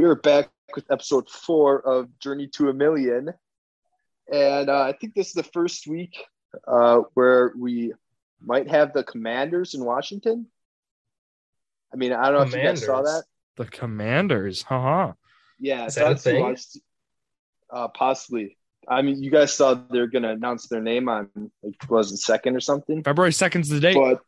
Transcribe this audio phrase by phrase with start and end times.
[0.00, 3.34] we are back with episode four of Journey to a Million.
[4.32, 6.24] And uh, I think this is the first week
[6.66, 7.92] uh, where we
[8.40, 10.46] might have the commanders in Washington.
[11.92, 12.82] I mean, I don't know Commanders?
[12.82, 13.24] if you guys saw that.
[13.58, 15.12] The Commanders, haha.
[15.58, 16.42] Yeah, Is that a that's who thing?
[16.44, 16.78] watched-
[17.70, 18.56] Uh, possibly.
[18.88, 21.28] I mean, you guys saw they're going to announce their name on,
[21.62, 23.02] like, was it second or something?
[23.02, 23.96] February 2nd's the date.
[23.96, 24.22] But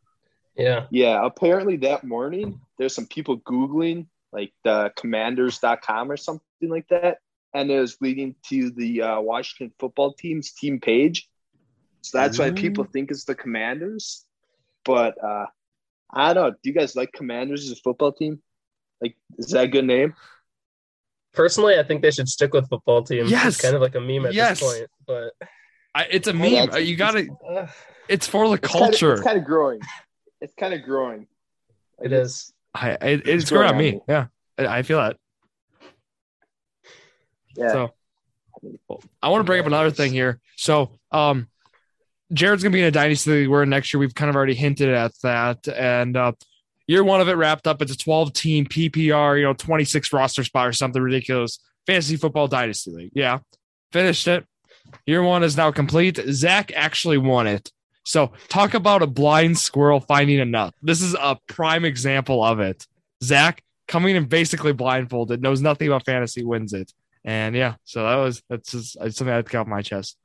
[0.55, 0.85] Yeah.
[0.91, 7.19] Yeah, apparently that morning there's some people googling like the commanders.com or something like that
[7.53, 11.29] and it was leading to the uh, Washington football team's team page.
[12.01, 14.25] So that's why people think it's the Commanders.
[14.83, 15.45] But uh
[16.11, 18.41] I don't know, do you guys like Commanders as a football team?
[19.01, 20.15] Like is that a good name?
[21.33, 23.25] Personally, I think they should stick with football team.
[23.27, 23.53] Yes.
[23.53, 24.59] It's kind of like a meme at Yes.
[24.59, 25.33] this point, but
[25.95, 26.51] I, it's a meme.
[26.53, 27.27] that's- Uh, you got to.
[27.49, 27.67] uh,
[28.09, 29.13] It's for the It's kinda- culture.
[29.13, 29.79] it's kind of growing.
[30.41, 31.27] It's kind of growing.
[31.97, 32.51] Like, it is.
[32.73, 34.01] I, it, it's growing on growing me.
[34.07, 34.27] Yeah,
[34.57, 35.17] I, feel that.
[37.55, 37.71] Yeah.
[37.71, 37.93] So
[39.21, 40.39] I want to bring up another thing here.
[40.55, 41.47] So, um,
[42.31, 44.89] Jared's gonna be in a dynasty league in next year we've kind of already hinted
[44.89, 46.31] at that, and uh,
[46.87, 47.81] year one of it wrapped up.
[47.81, 51.59] It's a 12 team PPR, you know, 26 roster spot or something ridiculous.
[51.85, 53.11] Fantasy football dynasty league.
[53.13, 53.39] Yeah,
[53.91, 54.45] finished it.
[55.05, 56.19] Year one is now complete.
[56.29, 57.71] Zach actually won it.
[58.03, 60.73] So talk about a blind squirrel finding a nut.
[60.81, 62.85] This is a prime example of it.
[63.23, 66.91] Zach coming in basically blindfolded, knows nothing about fantasy, wins it.
[67.23, 69.81] And yeah, so that was that's just it's something I had to get off my
[69.81, 70.17] chest.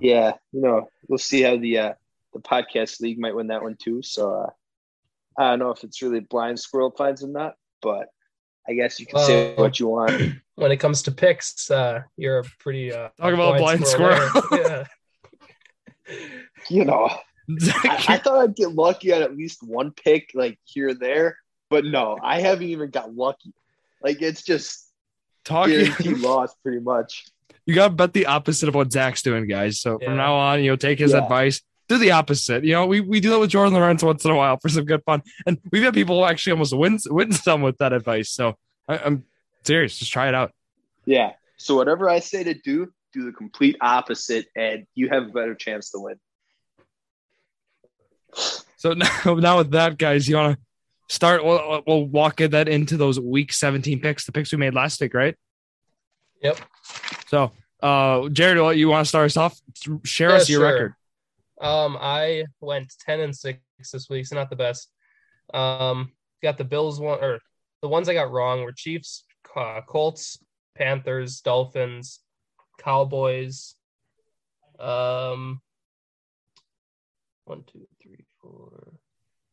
[0.00, 1.92] Yeah, you know, we'll see how the uh,
[2.32, 4.02] the podcast league might win that one too.
[4.02, 4.50] So uh,
[5.38, 8.08] I don't know if it's really blind squirrel finds a nut, but
[8.68, 10.34] I guess you can say what you want.
[10.56, 14.28] When it comes to picks, uh, you're a pretty uh, Talk about blind squirrel.
[14.52, 14.84] yeah.
[16.68, 17.08] You know,
[17.84, 21.38] I, I thought I'd get lucky on at least one pick, like here or there,
[21.68, 23.52] but no, I haven't even got lucky.
[24.02, 24.88] Like it's just
[25.44, 27.26] talking, guaranteed loss, pretty much.
[27.66, 29.80] you got to bet the opposite of what Zach's doing, guys.
[29.80, 30.08] So Yeah.
[30.08, 31.18] from now on, you know, take his Yeah.
[31.18, 32.62] advice, do the opposite.
[32.64, 34.84] You know, we, we do that with Jordan Lawrence once in a while for some
[34.84, 38.30] good fun, and we've had people actually almost win win some with that advice.
[38.30, 38.54] So
[38.88, 39.24] I, I'm
[39.64, 40.52] serious, just try it out.
[41.04, 41.32] Yeah.
[41.56, 45.54] So whatever I say to do, do the complete opposite, and you have a better
[45.54, 46.14] chance to win.
[48.76, 48.92] So
[49.24, 51.44] now, now with that, guys, you want to start?
[51.44, 55.14] We'll, we'll walk that into those week 17 picks, the picks we made last week,
[55.14, 55.36] right?
[56.42, 56.58] Yep.
[57.28, 57.52] So,
[57.82, 59.60] uh, Jared, you want to start us off?
[60.04, 60.72] Share Yeah, us your sure.
[60.72, 60.94] record.
[61.60, 63.60] Um, I went ten and six
[63.92, 64.90] this week, so not the best.
[65.52, 66.12] Um,
[66.42, 67.40] got the Bills one or
[67.82, 69.24] the ones I got wrong were Chiefs,
[69.54, 70.38] uh, Colts,
[70.74, 72.20] Panthers, Dolphins,
[72.78, 73.74] Cowboys.
[74.78, 75.60] Um,
[77.44, 77.86] one, two,
[78.50, 78.92] three,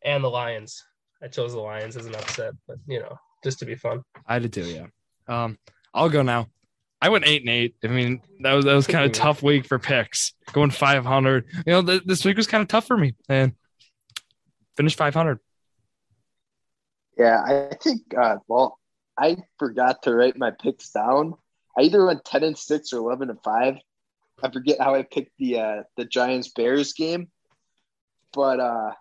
[0.04, 0.84] and the Lions.
[1.22, 4.04] I chose the Lions as an upset, but you know, just to be fun.
[4.26, 4.88] I did too, yeah.
[5.28, 5.58] Um,
[5.94, 6.48] I'll go now.
[7.02, 7.76] I went eight and eight.
[7.84, 10.34] I mean, that was that was kind of tough week for picks.
[10.52, 11.46] Going 500.
[11.66, 13.54] You know, th- this week was kind of tough for me, and
[14.76, 15.40] finished 500.
[17.18, 18.02] Yeah, I think.
[18.16, 18.80] Uh, well,
[19.18, 21.34] I forgot to write my picks down.
[21.78, 23.78] I either went ten and six or eleven and five.
[24.42, 27.30] I forget how I picked the uh, the Giants Bears game,
[28.34, 28.92] but uh,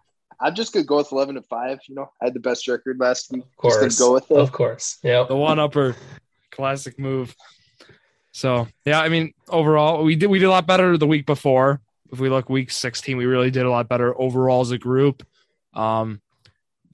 [0.41, 1.79] I'm just gonna go with eleven and five.
[1.89, 3.43] You know, I had the best record last week.
[3.45, 4.37] Of course, Just go with it.
[4.37, 4.99] of course.
[5.03, 5.25] yeah.
[5.29, 5.97] The one upper,
[6.51, 7.35] classic move.
[8.33, 11.81] So yeah, I mean, overall, we did we did a lot better the week before.
[12.13, 15.27] If we look week 16, we really did a lot better overall as a group.
[15.75, 16.21] Um,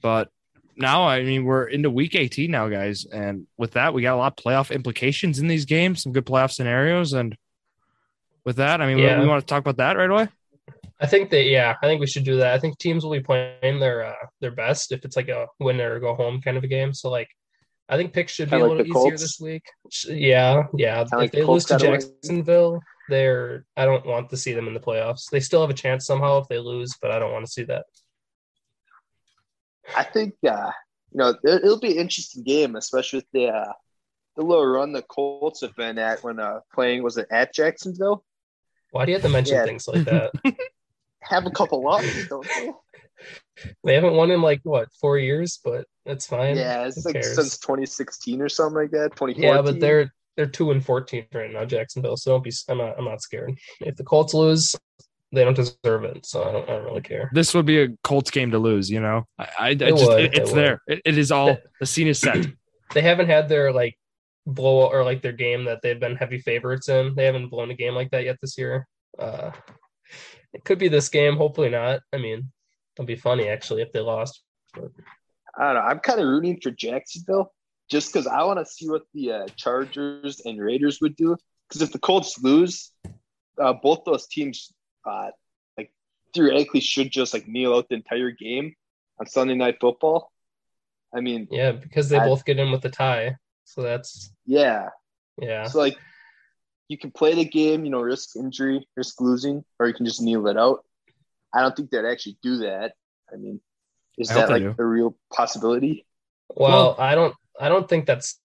[0.01, 0.31] but
[0.75, 4.17] now, I mean, we're into week 18 now, guys, and with that, we got a
[4.17, 7.37] lot of playoff implications in these games, some good playoff scenarios, and
[8.45, 10.29] with that, I mean, we- we, want to talk about that right away.
[11.03, 12.55] I think that yeah, I think we should do that.
[12.55, 15.81] I think teams will be playing their uh, their best if it's like a win
[15.81, 16.95] or go home kind of a game.
[16.95, 17.29] So like,
[17.89, 19.65] I think picks should be Kinda a like little easier this week.
[20.09, 20.99] Yeah, yeah.
[20.99, 22.01] Kinda if like they the lose to gotta win.
[22.01, 25.29] Jacksonville, they're I don't want to see them in the playoffs.
[25.29, 27.65] They still have a chance somehow if they lose, but I don't want to see
[27.65, 27.87] that.
[29.97, 30.71] I think uh,
[31.11, 33.73] you know it, it'll be an interesting game, especially with the uh,
[34.37, 37.03] the little run the Colts have been at when uh, playing.
[37.03, 38.25] Was it at Jacksonville?
[38.93, 39.65] Why do you have to mention Yeah.
[39.65, 40.33] things like that?
[41.23, 42.73] Have a couple losses, don't they?
[43.85, 46.57] they haven't won in like what four years, but that's fine.
[46.57, 47.35] Yeah, it's Who like cares?
[47.35, 49.15] since 2016 or something like that.
[49.17, 49.43] 2014.
[49.43, 52.17] Yeah, but they're they're two and fourteen right now, Jacksonville.
[52.17, 52.53] So don't be.
[52.69, 52.99] I'm not.
[52.99, 53.53] I'm not scared.
[53.81, 54.75] If the Colts lose,
[55.31, 56.25] they don't deserve it.
[56.27, 56.69] So I don't.
[56.69, 57.31] I don't really care.
[57.35, 59.25] This would be a Colts game to lose, you know.
[59.39, 60.59] I, I, I It just would, it- it it's would.
[60.59, 60.83] there.
[60.87, 62.47] It, it is all the scene is set.
[62.95, 63.97] They haven't had their like
[64.47, 67.15] blow or like their game that they've been heavy favorites in.
[67.15, 68.87] They haven't blown a game like that yet this year.
[69.19, 69.51] Uh,
[70.53, 71.37] it could be this game.
[71.37, 72.01] Hopefully not.
[72.13, 72.51] I mean,
[72.97, 74.43] it'll be funny actually if they lost.
[74.77, 75.81] I don't know.
[75.81, 77.53] I'm kind of rooting for Jacksonville
[77.91, 81.37] just because I want to see what the uh, Chargers and Raiders would do.
[81.69, 82.91] Because if the Colts lose,
[83.61, 84.73] uh, both those teams,
[85.07, 85.29] uh,
[85.77, 85.93] like
[86.35, 88.75] theoretically, should just like kneel out the entire game
[89.21, 90.31] on Sunday Night Football.
[91.15, 93.37] I mean, Yeah, because they I- both get in with a tie.
[93.65, 94.89] So that's yeah.
[95.41, 95.65] yeah.
[95.67, 95.97] So like,
[96.89, 100.21] you can play the game, you know, risk injury, risk losing, or you can just
[100.21, 100.85] kneel it out.
[101.55, 102.95] I don't think they'd actually do that.
[103.33, 103.61] I mean,
[104.19, 106.07] is I that like a real possibility?
[106.55, 108.39] Well, I don't I don't think that's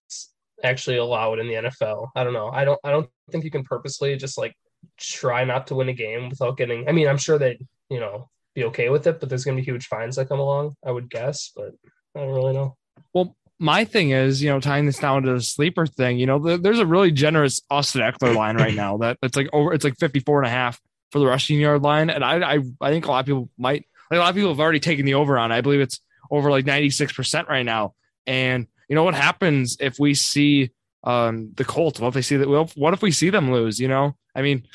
[0.62, 2.08] actually allowed in the NFL.
[2.16, 2.48] I don't know.
[2.48, 4.54] I don't I don't think you can purposely just like
[4.98, 8.28] try not to win a game without getting I mean, I'm sure they'd, you know,
[8.54, 11.10] be okay with it, but there's gonna be huge fines that come along, I would
[11.10, 11.72] guess, but
[12.16, 12.76] I don't really know.
[13.12, 16.38] Well, my thing is, you know, tying this down to the sleeper thing, you know,
[16.38, 19.84] there- there's a really generous Austin Ekeler line right now that it's like over, it's
[19.84, 22.10] like 54 and a half for the rushing yard line.
[22.10, 24.50] And I, I, I think a lot of people might, like a lot of people
[24.50, 25.50] have already taken the over on.
[25.52, 26.00] I believe it's
[26.30, 27.94] over like 96% right now.
[28.26, 30.70] And you know, what happens if we see
[31.04, 32.00] um, the Colts?
[32.00, 32.48] What if they see that?
[32.48, 33.78] Well, what if we see them lose?
[33.80, 34.66] You know, I mean,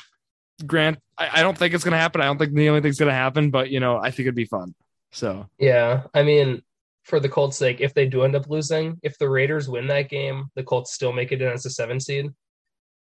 [0.66, 2.20] Grant, I, I don't think it's going to happen.
[2.20, 4.34] I don't think the only thing's going to happen, but you know, I think it'd
[4.34, 4.74] be fun.
[5.12, 6.02] So Yeah.
[6.14, 6.62] I mean,
[7.04, 10.08] for the Colts' sake, if they do end up losing, if the Raiders win that
[10.08, 12.26] game, the Colts still make it in as a seven seed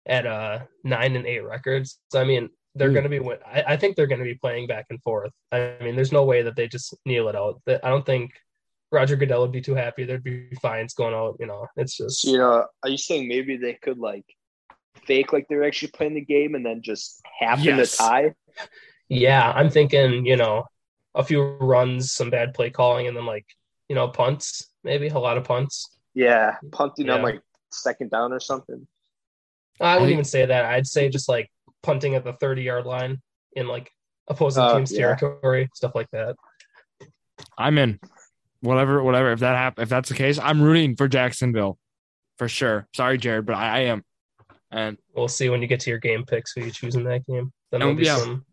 [0.06, 1.98] at uh nine and eight records.
[2.10, 2.92] So I mean, they're Ooh.
[2.94, 3.20] going to be.
[3.20, 5.32] win- I, I think they're going to be playing back and forth.
[5.52, 7.60] I mean, there's no way that they just kneel it out.
[7.68, 8.30] I don't think
[8.92, 10.04] Roger Goodell would be too happy.
[10.04, 11.36] There'd be fines going out.
[11.38, 14.24] You know, it's just So, you know, are you saying maybe they could like
[15.04, 17.92] fake like they're actually playing the game and then just happen Yes.
[17.92, 18.34] to tie?
[19.08, 19.52] yeah.
[19.54, 20.64] I'm thinking, you know,
[21.14, 23.46] a few runs, some bad play calling, and then like
[23.90, 25.98] you know punts, maybe a lot of punts.
[26.14, 27.24] Yeah, punting on Yeah.
[27.24, 27.40] like
[27.72, 28.86] second down or something.
[29.80, 30.64] I wouldn't I- even say that.
[30.64, 31.50] I'd say just like
[31.82, 33.20] punting at the 30 yard line
[33.54, 33.90] in like
[34.28, 35.16] opposing Oh, team's yeah.
[35.16, 36.36] territory, stuff like that.
[37.58, 37.98] I'm in.
[38.60, 39.32] Whatever, whatever.
[39.32, 41.76] If that happen, if that's the case, I'm rooting for Jacksonville
[42.38, 42.86] for sure.
[42.94, 44.04] Sorry, Jared, but I, I am.
[44.70, 47.26] And We'll see when you get to your game picks who you choose in that
[47.26, 47.52] game.
[47.72, 48.18] Then there'll be yeah.
[48.18, 48.44] some.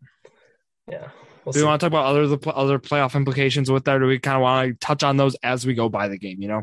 [0.90, 1.08] Yeah.
[1.48, 3.96] We'll do we want to talk about other the other playoff implications with that?
[3.96, 6.18] Or do we kind of want to touch on those as we go by the
[6.18, 6.42] game?
[6.42, 6.62] You know.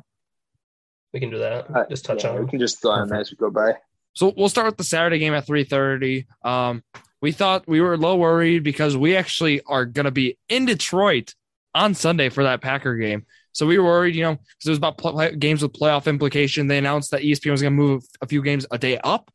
[1.12, 1.66] we can do that.
[1.74, 3.22] Uh, Just touch yeah, on We can just go on Perfect.
[3.22, 3.78] as we go by.
[4.14, 6.26] So we'll start with the Saturday game at 3:30.
[6.44, 6.84] Um,
[7.22, 10.66] we thought we were a little worried because we actually are going to be in
[10.66, 11.34] Detroit
[11.74, 13.26] on Sunday for that Packer game.
[13.54, 16.68] So we were worried, you know, because it was about play, games with playoff implication.
[16.68, 19.32] They announced that ESPN was going to move a few games a day up,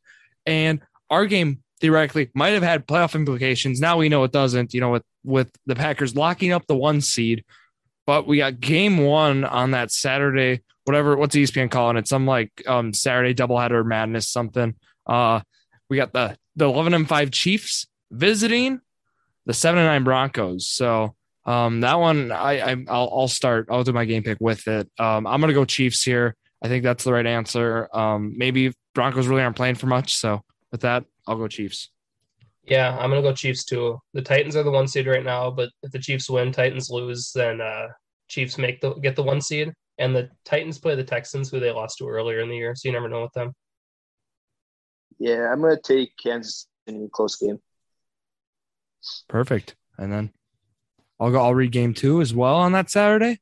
[0.46, 3.80] and our game theoretically might have had playoff implications.
[3.80, 4.74] Now we know it doesn't.
[4.74, 7.44] You know, with with the Packers locking up the one seed,
[8.06, 10.62] but we got game one on that Saturday.
[10.84, 12.08] Whatever, what's ESPN calling it?
[12.08, 14.74] Some like um Saturday doubleheader madness something.
[15.06, 15.40] Uh,
[15.88, 18.80] we got the the eleven and five Chiefs visiting
[19.46, 20.68] the seven and nine Broncos.
[20.68, 23.68] So um, that one I, I I'll, I'll start.
[23.70, 24.88] I'll do my game pick with it.
[24.98, 26.36] Um, I'm gonna go Chiefs here.
[26.62, 27.88] I think that's the right answer.
[27.92, 30.14] Um, maybe Broncos really aren't playing for much.
[30.14, 31.90] So with that, I'll go Chiefs.
[32.64, 34.00] Yeah, I'm gonna go Chiefs too.
[34.14, 37.30] The Titans are the one seed right now, but if the Chiefs win, Titans lose,
[37.32, 37.86] then uh
[38.26, 39.72] Chiefs make the get the one seed.
[39.98, 42.88] And the Titans play the Texans, who they lost to earlier in the year, so
[42.88, 43.52] you never know with them.
[45.20, 47.60] Yeah, I'm gonna take Kansas in a close game.
[49.28, 49.76] Perfect.
[49.96, 50.32] And then
[51.20, 51.40] I'll go.
[51.40, 53.38] I'll read game two as well on that Saturday.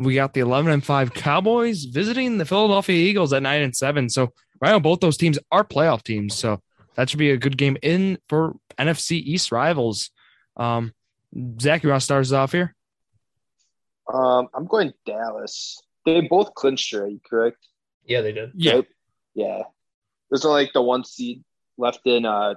[0.00, 4.08] We got the 11 and five Cowboys visiting the Philadelphia Eagles at nine and seven.
[4.08, 6.34] So right now, both those teams are playoff teams.
[6.34, 6.60] So
[6.98, 10.10] that should be a good game in for NFC East rivals.
[10.56, 10.92] Um,
[11.60, 12.74] Zach, you want to start us off here?
[14.12, 15.80] Um, I'm going Dallas.
[16.04, 17.58] They both clinched already, correct?
[18.04, 18.50] Yeah, they did.
[18.56, 18.72] Yeah.
[18.72, 18.86] Right?
[19.34, 19.62] Yeah.
[20.28, 21.44] There's only like the one seed
[21.76, 22.54] left in uh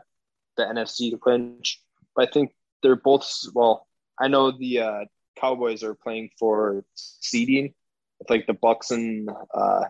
[0.58, 1.80] the NFC to clinch.
[2.16, 3.86] But I think they're both well,
[4.20, 5.06] I know the uh
[5.38, 7.76] Cowboys are playing for seeding
[8.18, 9.84] with like the Bucks and uh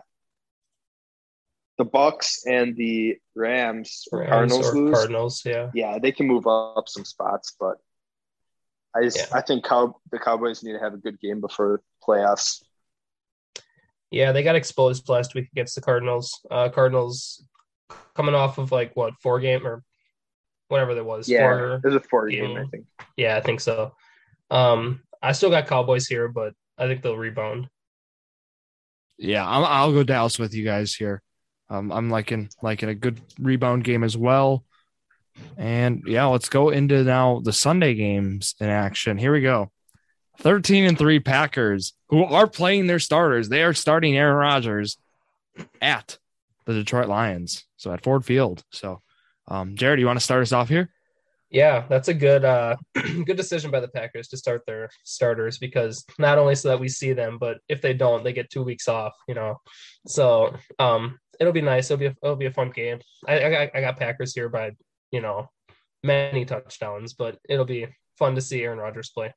[1.82, 4.94] the Bucks and the Rams or Rams Cardinals or lose.
[4.94, 5.70] Cardinals, yeah.
[5.74, 7.78] Yeah, they can move up some spots, but
[8.94, 9.26] I just Yeah.
[9.32, 12.62] I think Cow- the Cowboys need to have a good game before playoffs.
[14.12, 16.38] Yeah, they got exposed last week against the Cardinals.
[16.50, 17.44] Uh Cardinals
[18.14, 19.82] coming off of like what, four game or
[20.68, 21.28] whatever there was.
[21.28, 22.86] Yeah, Four there's a four game, I think.
[23.16, 23.94] Yeah, I think so.
[24.50, 27.68] Um, I still got Cowboys here, but I think they'll rebound.
[29.18, 31.22] Yeah, I'm, I'll go Dallas with you guys here.
[31.70, 34.64] Um, I'm liking liking a good rebound game as well.
[35.56, 39.18] And yeah, let's go into now the Sunday games in action.
[39.18, 39.70] Here we go.
[40.38, 43.48] 13 and 3 Packers who are playing their starters.
[43.48, 44.98] They are starting Aaron Rodgers
[45.80, 46.18] at
[46.66, 47.64] the Detroit Lions.
[47.76, 48.62] So at Ford Field.
[48.70, 49.00] So
[49.48, 50.90] um Jared, you want to start us off here?
[51.50, 56.04] Yeah, that's a good uh good decision by the Packers to start their starters because
[56.18, 58.88] not only so that we see them, but if they don't, they get two weeks
[58.88, 59.60] off, you know.
[60.06, 61.90] So um it'll be nice.
[61.90, 63.00] It'll be a, it'll be a fun game.
[63.26, 64.72] I, I got I got Packers here by,
[65.10, 65.48] you know,
[66.02, 67.86] many touchdowns, but it'll be
[68.18, 69.34] fun to see Aaron Rodgers play.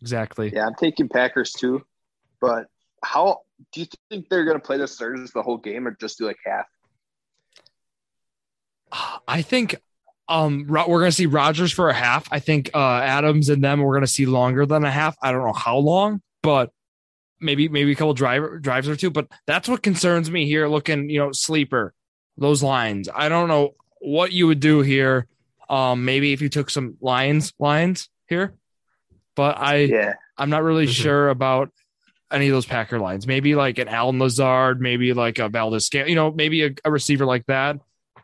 [0.00, 0.52] Exactly.
[0.52, 1.82] Yeah, I'm taking Packers too.
[2.40, 2.66] But
[3.02, 3.40] how
[3.72, 6.26] do you think they're going to play the starters the whole game, or just do
[6.26, 6.66] like half?
[9.26, 9.76] I think
[10.28, 12.28] um we're going to see Rodgers for a half.
[12.30, 15.16] I think uh Adams and them we're going to see longer than a half.
[15.22, 16.70] I don't know how long, but
[17.44, 19.10] maybe maybe a couple driver drives or two.
[19.10, 20.66] But that's what concerns me here.
[20.68, 21.94] Looking, you know, sleeper
[22.36, 23.08] those lines.
[23.14, 25.26] I don't know what you would do here.
[25.68, 28.54] Um, maybe if you took some Lions lines here,
[29.36, 30.90] but I Yeah, I'm not really Mhm.
[31.02, 31.70] sure about
[32.30, 33.26] any of those Packer lines.
[33.26, 36.90] Maybe like an Allen Lazard, maybe like a Valdez Scam, you know, maybe a, a
[36.90, 37.78] receiver like that.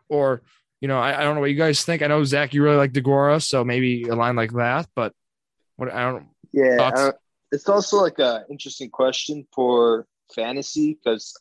[0.09, 0.43] Or,
[0.81, 2.03] you know, I, I don't know what you guys think.
[2.03, 5.13] I know Zach, you really like DeGora, so maybe a line like that, but
[5.77, 6.77] what I don't yeah.
[6.77, 7.01] Thoughts?
[7.01, 7.13] uh,
[7.53, 11.35] it's also like a interesting question for fantasy because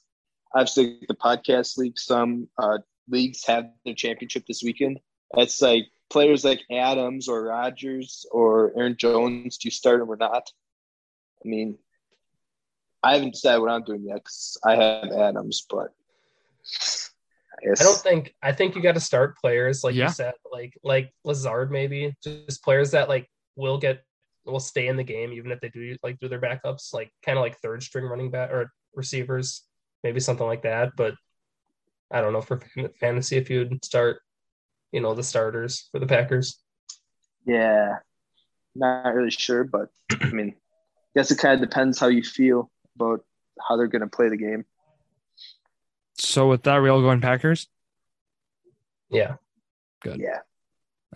[0.53, 4.99] obviously the podcast league, some uh, leagues have their championship this weekend.
[5.37, 9.57] It's like players like Adams or Rodgers or Aaron Jones.
[9.57, 10.49] Do you start them or not?
[11.43, 11.77] I mean,
[13.03, 15.93] I haven't decided what I'm doing yet because I have Adams, but
[17.63, 20.05] I I don't think I think you got to start players like Yeah.
[20.05, 24.03] you said, like like Lazard maybe, just players that like will get
[24.51, 27.37] will stay in the game even if they do like do their backups, like kind
[27.37, 29.63] of like third string running back or receivers,
[30.03, 30.91] maybe something like that.
[30.95, 31.15] But
[32.11, 32.59] I don't know for
[32.99, 34.21] fantasy if you'd start,
[34.91, 36.59] you know, the starters for the Packers.
[37.45, 37.97] Yeah,
[38.75, 39.89] not really sure, but
[40.21, 43.23] I mean, I guess it kind of depends how you feel about
[43.67, 44.65] how they're going to play the game.
[46.17, 47.67] so with that we all going Packers?
[49.09, 49.35] Yeah,
[50.01, 50.19] Good.
[50.19, 50.39] Yeah,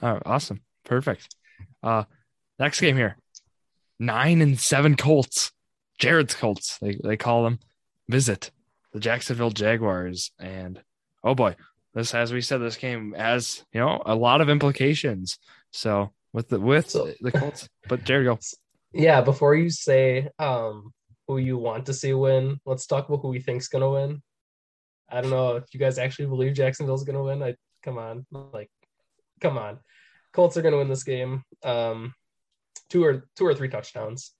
[0.02, 0.62] Oh, awesome.
[0.84, 1.36] Perfect.
[1.82, 2.04] Uh
[2.60, 3.18] next game here.
[4.06, 5.52] Nine and seven Colts.
[6.00, 7.60] Jared's Colts, they they call them.
[8.10, 8.52] Visit
[8.92, 10.32] the Jacksonville Jaguars.
[10.40, 10.82] And
[11.24, 11.56] oh boy,
[11.94, 15.38] this as we said, this game has, you know, a lot of implications.
[15.72, 17.70] So with the with So- the Colts.
[17.88, 18.40] But Jared go.
[18.94, 19.22] yeah.
[19.22, 20.92] Before you say um
[21.28, 24.22] who you want to see win, let's talk about who we think's gonna win.
[25.10, 27.42] I don't know if you guys actually believe Jacksonville's gonna win.
[27.44, 28.70] I come on, like,
[29.40, 29.80] come on,
[30.34, 31.44] Colts are gonna win this game.
[31.64, 32.14] Um,
[32.94, 34.34] two or two or three touchdowns.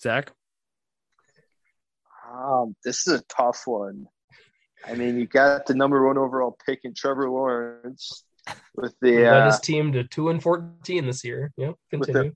[0.00, 0.30] Zach.
[2.30, 4.06] um, this is a tough one.
[4.86, 8.24] I mean, you got the number one overall pick in Trevor Lawrence
[8.76, 11.50] with He the led uh, his team to two and fourteen this year.
[11.56, 12.34] Yep, With the- continue.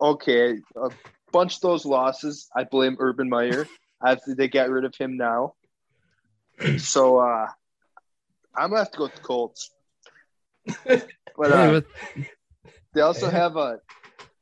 [0.00, 0.90] okay, a
[1.32, 2.48] bunch of those losses.
[2.56, 3.66] I blame Urban Meyer.
[4.04, 5.54] After they got rid of him now,
[6.78, 7.48] so uh,
[8.54, 9.70] I'm gonna have to go with the Colts.
[11.38, 12.26] But uh, with-
[12.96, 13.32] They also Yeah.
[13.32, 13.78] have a.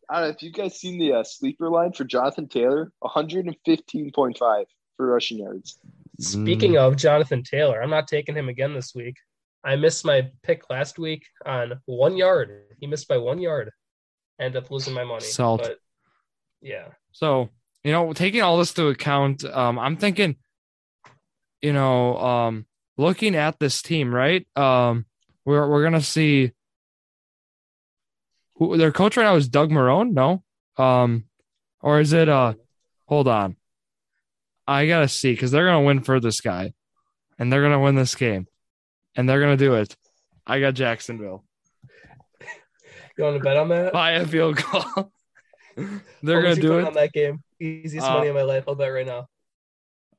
[0.09, 4.67] I don't know if you guys seen the uh, sleeper line for Jonathan Taylor, 115.5
[4.97, 5.81] for rushing yards.
[6.21, 9.17] Speaking of Jonathan Taylor, I'm not taking him again this week.
[9.65, 12.63] I missed my pick last week on one yard.
[12.79, 13.73] He missed by one yard.
[14.39, 15.25] End up losing my money.
[15.25, 15.63] Salt.
[15.63, 15.81] But
[16.61, 16.89] yeah.
[17.11, 17.49] So,
[17.83, 20.37] you know, taking all this to account, um, I'm thinking,
[21.61, 22.67] you know, um,
[22.99, 24.47] looking at this team, right?
[24.57, 25.07] Um,
[25.45, 26.53] we're we're gonna see
[28.57, 30.43] who their coach right now is Doug Marrone, no?
[30.83, 31.25] Um,
[31.81, 32.55] or is it uh
[33.07, 33.57] hold on.
[34.67, 36.73] I gotta see because they're gonna win for this guy,
[37.39, 38.47] and they're gonna win this game,
[39.15, 39.95] and they're gonna do it.
[40.47, 41.45] I got Jacksonville
[43.17, 43.93] You want to bet on that?
[43.93, 45.13] by a field goal.
[46.23, 46.87] they're gonna do it.
[46.87, 47.43] on that game.
[47.61, 48.65] Easiest Uh, money of my life.
[48.67, 49.29] I'll bet right now.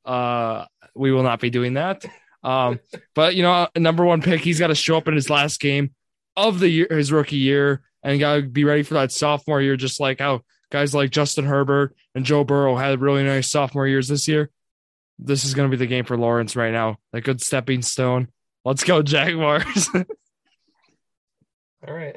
[0.06, 2.06] Uh, we will not be doing that.
[2.46, 2.80] Um,
[3.16, 5.96] but you know, number one pick, he's got to show up in his last game
[6.38, 9.76] of the year, his rookie year, and got to be ready for that sophomore year.
[9.76, 14.08] Just like how guys like Justin Herbert and Joe Burrow had really nice sophomore years
[14.08, 14.50] this year.
[15.20, 16.98] This is going to be the game for Lawrence right now.
[17.14, 18.28] A good stepping stone.
[18.64, 19.90] Let's go Jaguars.
[21.88, 22.16] All right.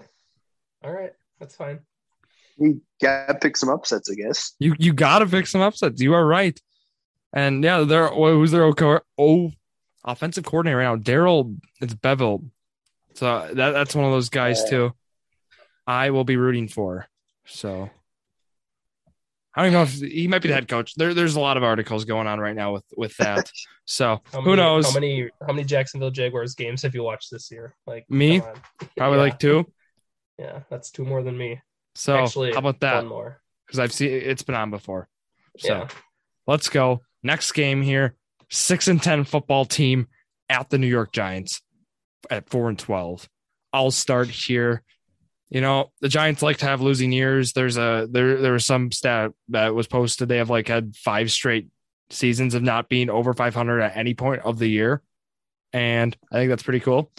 [0.83, 1.13] All right.
[1.41, 1.81] That's fine.
[2.59, 4.55] You got to pick some upsets, I guess.
[4.59, 6.01] you you got to pick some upsets.
[6.01, 6.59] You are right.
[7.33, 8.73] And yeah, they're who's their
[9.19, 9.51] oh
[10.05, 10.97] offensive coordinator right now?
[10.97, 11.55] Darrell.
[11.81, 12.49] It's Bevell.
[13.15, 14.71] So that that's one of those guys Yeah.
[14.71, 14.93] too.
[15.89, 17.07] I will be rooting for.
[17.47, 17.89] So
[19.57, 20.95] I don't even know if he might be the head coach.
[20.95, 23.51] There, there's a lot of articles going on right now with with that.
[23.87, 24.87] So How who knows?
[24.87, 27.75] How many how many Jacksonville Jaguars games have you watched this year?
[27.87, 28.41] Like Me?
[28.97, 29.23] Probably Yeah.
[29.23, 29.65] like two.
[30.39, 31.61] Yeah, that's two more than me.
[31.95, 32.97] So Actually, how about that?
[32.97, 33.41] One more.
[33.67, 35.09] Because I've seen it's been on before.
[35.59, 35.89] So Yeah.
[36.47, 37.01] let's go.
[37.23, 38.15] Next game here.
[38.51, 40.07] Six and ten football team
[40.51, 41.61] at the New York Giants
[42.31, 43.29] at four and twelve.
[43.73, 44.83] I'll start here.
[45.51, 47.53] You know, the Giants like to have losing years.
[47.53, 50.29] There's a there there was some stat that was posted.
[50.29, 51.69] They have like had five straight
[52.11, 55.03] seasons of not being over 500 at any point of the year,
[55.73, 57.11] and I think that's pretty cool.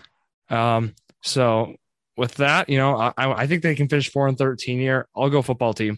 [0.50, 1.76] Um, so
[2.18, 5.08] with that, you know, I I think they can finish four and 13 year.
[5.16, 5.98] I'll go football team.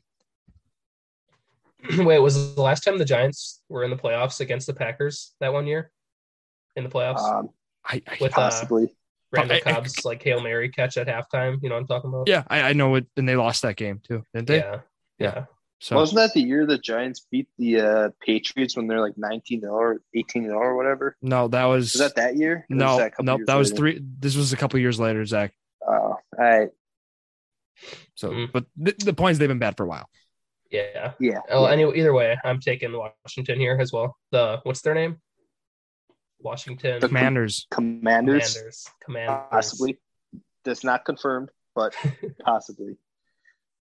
[1.97, 5.51] Wait, was the last time the Giants were in the playoffs against the Packers that
[5.51, 5.91] one year?
[6.75, 7.49] In the playoffs Um,
[7.85, 8.95] I, I with uh, possibly.
[9.31, 11.61] Randall I- I- Cobb's like hail mary catch at halftime.
[11.61, 12.27] You know what I'm talking about?
[12.27, 14.57] yeah, I, I know it, and they lost that game too, didn't they?
[14.57, 14.79] yeah,
[15.19, 15.45] yeah.
[15.79, 19.65] So Wasn't that the year the Giants beat the uh, Patriots when they're like 19
[19.65, 21.17] or 18 or whatever?
[21.23, 22.67] no, that was, Was that that year?
[22.69, 23.99] Or no, that a no, years that was three.
[24.19, 25.53] This was a couple years later, Zach.
[25.87, 26.69] Oh, all right.
[28.13, 28.51] So, Mm.
[28.51, 30.07] but the, the point is they've been bad for a while.
[30.69, 31.13] Yeah.
[31.19, 31.39] Yeah.
[31.49, 31.71] Oh, yeah.
[31.73, 34.15] anyway, either way, I'm taking Washington here as well.
[34.31, 35.19] The what's their name?
[36.43, 37.67] Washington The Commanders.
[37.71, 38.87] Commanders, Commanders.
[39.03, 39.47] Commanders.
[39.51, 39.99] possibly.
[40.63, 41.95] That's not confirmed, but
[42.43, 42.97] possibly.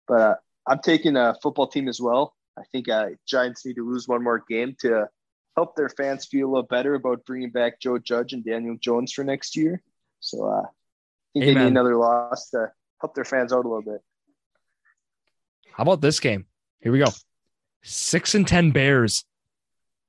[0.07, 0.35] But uh,
[0.67, 2.35] I'm taking a football team as well.
[2.59, 5.09] I think uh, Giants need to lose one more game to
[5.57, 9.13] help their fans feel a little better about bringing back Joe Judge and Daniel Jones
[9.13, 9.83] for next year.
[10.21, 10.67] So uh, I
[11.33, 14.01] think they need another loss to help their fans out a little bit.
[15.73, 16.47] How about this game?
[16.81, 17.07] Here we go.
[17.83, 19.25] Six and ten Bears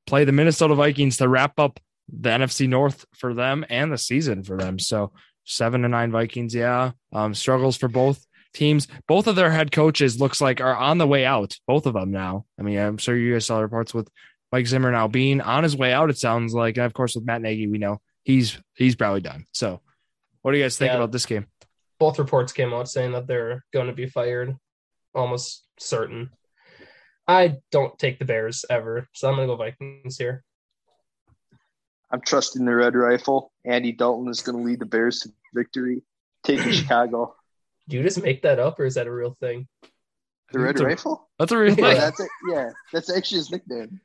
[0.06, 4.44] play the Minnesota Vikings to wrap up the NFC North for them and the season
[4.44, 4.80] for them.
[4.80, 5.12] So
[5.44, 6.92] seven to nine Vikings, yeah.
[7.14, 8.88] Um, struggles for both teams.
[9.08, 11.56] Both of their head coaches looks like are on the way out.
[11.68, 12.46] Both of them now.
[12.60, 14.10] I mean, I'm sure you guys saw reports with
[14.52, 16.10] Mike Zimmer now being on his way out.
[16.10, 19.46] It sounds like, and of course with Matt Nagy, we know he's he's probably done.
[19.52, 19.82] So,
[20.42, 20.98] what do you guys think Yeah.
[20.98, 21.48] about this game?
[22.00, 24.56] Both reports came out saying that they're going to be fired,
[25.14, 26.30] almost certain.
[27.28, 30.44] I don't take the Bears ever, so I'm going to go Vikings here.
[32.16, 33.52] I'm trusting the Red Rifle.
[33.66, 36.02] Andy Dalton is going to lead the Bears to victory.
[36.46, 37.36] Taking Chicago.
[37.90, 39.68] Do you just make that up, or is that a real thing?
[40.54, 41.30] The Red That's a- Rifle?
[41.38, 41.98] That's a real Yeah, thing.
[42.00, 42.30] that's it.
[42.50, 44.00] Yeah, that's actually his nickname.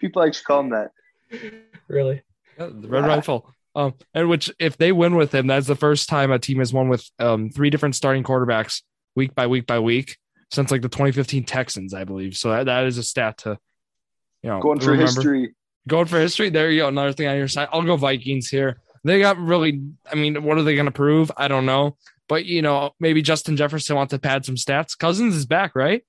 [0.00, 0.90] People actually call him that.
[1.86, 2.22] Really?
[2.58, 3.14] Yeah, the Red Yeah.
[3.14, 3.52] Rifle.
[3.76, 6.72] Um, and which if they win with him, that's the first time a team has
[6.72, 8.82] won with um three different starting quarterbacks
[9.14, 10.18] week by week by week
[10.50, 12.36] since like the 2015 Texans, I believe.
[12.36, 13.58] So that, that is a stat to
[14.42, 15.06] you know Going for remember.
[15.12, 15.54] history.
[15.88, 16.50] Going for history.
[16.50, 16.88] There you go.
[16.88, 17.68] Another thing on your side.
[17.72, 18.80] I'll go Vikings here.
[19.04, 19.82] They got really.
[20.10, 21.30] I mean, what are they going to prove?
[21.36, 21.96] I don't know.
[22.28, 24.96] But you know, maybe Justin Jefferson wants to pad some stats.
[24.96, 26.04] Cousins is back, right?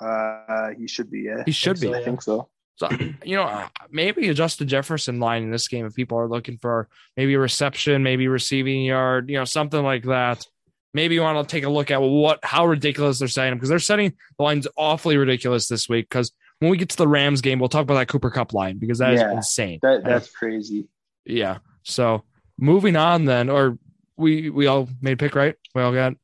[0.00, 1.22] Uh, he should be.
[1.22, 1.88] Yeah, He should be.
[1.88, 2.48] so, I think so.
[2.76, 2.88] So,
[3.24, 6.88] you know, maybe a Justin Jefferson line in this game if people are looking for
[7.16, 10.46] maybe a reception, maybe receiving yard, you know, something like that.
[10.94, 13.70] Maybe you want to take a look at what how ridiculous they're setting them because
[13.70, 16.08] they're setting the lines awfully ridiculous this week.
[16.08, 16.32] Because
[16.62, 18.98] when we get to the Rams game, we'll talk about that Cooper Kupp line because
[18.98, 19.32] that is Yeah.
[19.32, 19.80] insane.
[19.82, 20.86] That that's crazy.
[21.26, 21.58] Yeah.
[21.82, 22.22] So
[22.58, 23.78] moving on then, or
[24.16, 25.56] we we all made pick right?
[25.74, 26.14] We all got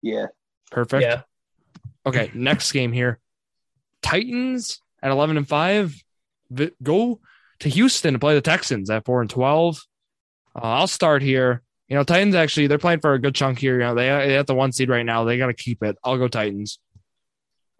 [0.00, 0.26] Yeah,
[0.70, 1.02] perfect.
[1.02, 1.22] Yeah.
[2.06, 3.20] Okay, next game here.
[4.02, 6.02] Titans at 11 and 5
[6.50, 7.20] vi- go
[7.60, 9.80] to Houston to play the Texans at 4 and 12.
[10.56, 11.62] Uh, I'll start here.
[11.88, 13.74] You know, Titans actually they're playing for a good chunk here.
[13.74, 15.24] You know, they they at the one seed right now.
[15.24, 15.96] They got to keep it.
[16.02, 16.78] I'll go Titans.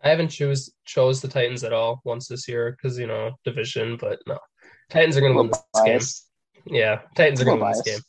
[0.04, 3.96] I haven't choose chose the Titans at all once this year because you know division,
[3.96, 4.38] but no,
[4.90, 6.26] Titans are going to win this
[6.66, 6.74] game.
[6.76, 8.02] Yeah, Titans are going to win this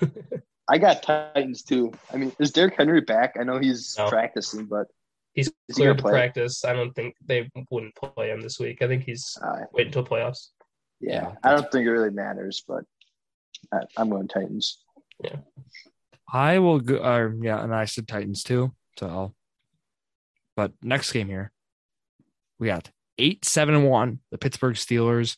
[0.00, 0.42] game.
[0.70, 1.92] I got Titans too.
[2.12, 3.36] I mean, is Derrick Henry back?
[3.40, 4.08] I know he's No.
[4.08, 4.86] practicing, but
[5.34, 6.10] He's Is he to play?
[6.10, 6.64] practice.
[6.64, 8.82] I don't think they wouldn't play him this week.
[8.82, 10.48] I think he's uh, waiting until playoffs.
[11.00, 12.64] yeah, Yeah, I don't think it really matters.
[12.66, 12.82] But
[13.72, 14.82] I, I'm going Titans.
[15.22, 15.36] Yeah,
[16.32, 16.96] I will go.
[16.96, 18.74] Uh, yeah, and I said Titans too.
[18.98, 19.34] So, I'll,
[20.58, 21.52] but next game here,
[22.58, 25.36] we got eight seven and one the Pittsburgh Steelers,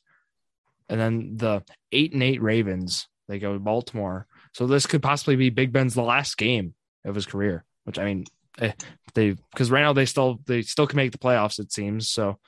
[0.89, 3.07] and then the eight and eight Ravens.
[3.29, 4.27] They go to Baltimore.
[4.55, 6.73] So this could possibly be Big Ben's last game
[7.05, 7.67] of his career.
[7.85, 8.25] Which I mean,
[8.63, 8.73] eh,
[9.13, 11.59] they because right now they still they still can make the playoffs.
[11.59, 12.39] It seems so.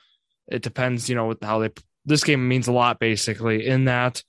[0.47, 1.69] It depends, you know, with how they.
[2.05, 3.67] This game means a lot, basically.
[3.67, 4.23] In that,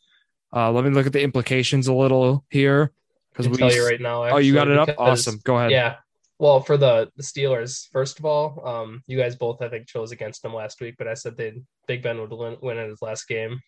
[0.54, 2.92] uh, let me look at the implications a little here
[3.32, 4.24] because we tell you right now.
[4.24, 4.90] Oh, you got it up?
[4.98, 5.40] Awesome.
[5.44, 5.70] Go ahead.
[5.70, 5.96] Yeah.
[6.44, 10.12] Well, for the the Steelers, first of all, um, you guys both I think chose
[10.12, 11.54] against them last week, but I said they
[11.88, 13.58] Big Ben would win, win in his last game,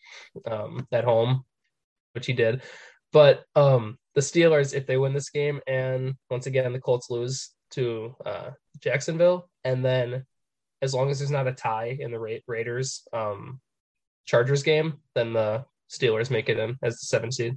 [0.44, 1.46] um, at home,
[2.12, 2.60] which he did.
[3.14, 7.48] But um, the Steelers, if they win this game, and once again the Colts lose
[7.70, 10.26] to uh, Jacksonville, and then
[10.82, 13.58] as long as there's not a tie in the Ra- Raiders um,
[14.26, 17.56] Chargers game, then the Steelers make it in as the seven seed.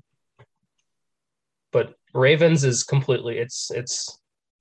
[1.73, 4.18] But Ravens is completely it's it's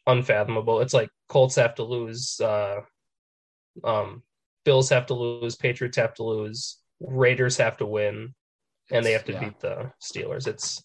[0.09, 0.81] unfathomable.
[0.81, 2.81] It's like Colts have to lose, uh,
[3.85, 4.23] um,
[4.65, 8.35] Bills have to lose, Patriots have to lose, Raiders have to win,
[8.91, 9.41] and they have to Yeah.
[9.41, 10.47] beat the Steelers.
[10.49, 10.83] It's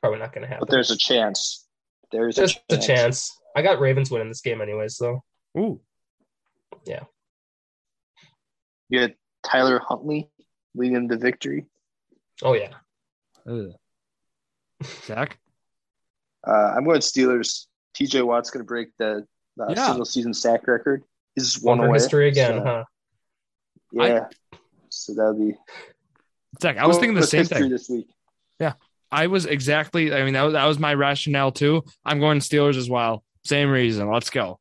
[0.00, 0.60] Probably not going to happen.
[0.66, 1.66] But there's a chance.
[2.12, 2.86] There's, There's a a chance.
[2.86, 3.40] chance.
[3.56, 5.22] I got Ravens winning this game anyways, so
[5.58, 5.80] Ooh,
[6.86, 7.04] Yeah.
[8.90, 10.28] You had Tyler Huntley
[10.74, 11.64] leading the victory.
[12.42, 12.74] oh yeah.
[13.48, 13.72] Ugh.
[15.06, 15.38] Zach.
[16.46, 17.66] Uh, I'm going Steelers.
[17.98, 19.26] TJ Watt's going to break the,
[19.56, 19.86] the Yeah.
[19.86, 21.04] single season sack record.
[21.34, 21.96] He's One one away.
[21.96, 22.84] history again, so, huh?
[23.92, 24.26] Yeah.
[24.88, 25.54] so that'll be.
[26.62, 27.68] Zach, I was thinking the same thing.
[27.70, 28.06] this week.
[28.60, 28.74] Yeah,
[29.10, 30.12] I was exactly.
[30.14, 31.82] I mean, that was, that was my rationale too.
[32.04, 33.24] I'm going Steelers as well.
[33.44, 34.08] Same reason.
[34.10, 34.60] Let's go.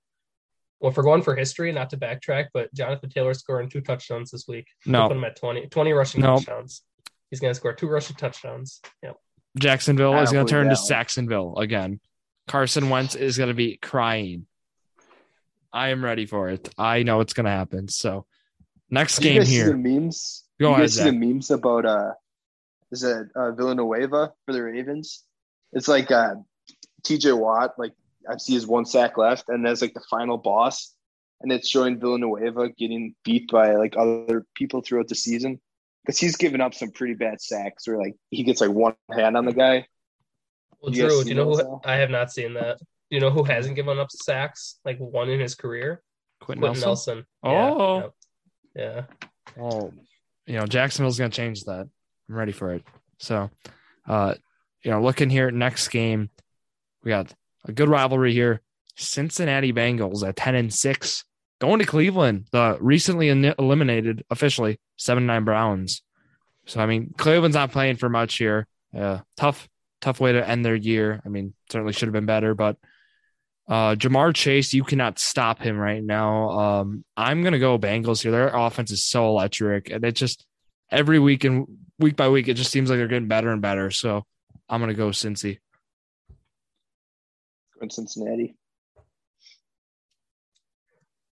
[0.80, 4.32] Well, if we're going for history, not to backtrack, but Jonathan Taylor scoring two touchdowns
[4.32, 4.68] this week.
[4.86, 5.08] No.
[5.08, 6.36] Put him at 20, 20 rushing No.
[6.38, 6.82] touchdowns.
[7.30, 8.82] He's going to score two rushing touchdowns.
[9.02, 9.16] Yep.
[9.58, 10.78] Jacksonville is going to turn to that.
[11.08, 12.00] Saxonville again.
[12.48, 14.46] Carson Wentz is going to be crying.
[15.72, 16.70] I am ready for it.
[16.78, 17.88] I know it's going to happen.
[17.88, 18.26] So,
[18.90, 19.68] next Did game here.
[19.70, 20.44] the memes?
[20.60, 21.12] Go you ahead, guys see Zach.
[21.12, 22.12] the memes about uh,
[22.92, 25.24] is it uh, Villanueva for the Ravens?
[25.72, 26.36] It's like uh,
[27.04, 27.74] TJ Watt.
[27.78, 27.94] Like
[28.30, 30.94] I see his one sack left, and there's like the final boss,
[31.42, 35.60] and it's showing Villanueva getting beat by like other people throughout the season
[36.06, 39.36] because he's given up some pretty bad sacks, where like he gets like one hand
[39.36, 39.88] on the guy.
[40.84, 41.60] Well, Drew, do you know who?
[41.60, 41.82] Al?
[41.86, 42.78] I have not seen that.
[42.78, 46.04] Do you know who hasn't given up sacks like one in his career?
[46.42, 47.26] Quenton Quenton Nelson.
[47.42, 47.80] Nelson.
[47.82, 48.14] Oh.
[48.76, 49.02] Yeah.
[49.56, 49.62] yeah.
[49.64, 49.94] Oh,
[50.46, 51.88] you know, Jacksonville's going to change that.
[52.28, 52.84] I'm ready for it.
[53.20, 53.50] So,
[54.08, 54.34] uh,
[54.84, 56.30] you know, looking here at next game,
[57.04, 58.62] we got a good rivalry here.
[58.98, 61.24] Cincinnati Bengals at 10 and 6
[61.62, 66.02] going to Cleveland, the recently en- eliminated officially 7 9 Browns.
[66.66, 68.68] So, I mean, Cleveland's not playing for much here.
[68.96, 69.70] Uh, tough,
[70.04, 71.22] tough way to end their year.
[71.26, 72.78] I mean, certainly should have been better, but
[73.70, 76.50] uh, Ja'Marr Chase, you cannot stop him right now.
[76.50, 78.32] Um, I'm gonna go Bengals here.
[78.32, 80.46] Their offense is so electric, and it just
[80.92, 81.66] every week and
[82.00, 83.90] week by week, it just seems like they're getting better and better.
[83.90, 84.26] So
[84.68, 85.60] I'm gonna go Cincy.
[87.82, 88.56] in Cincinnati.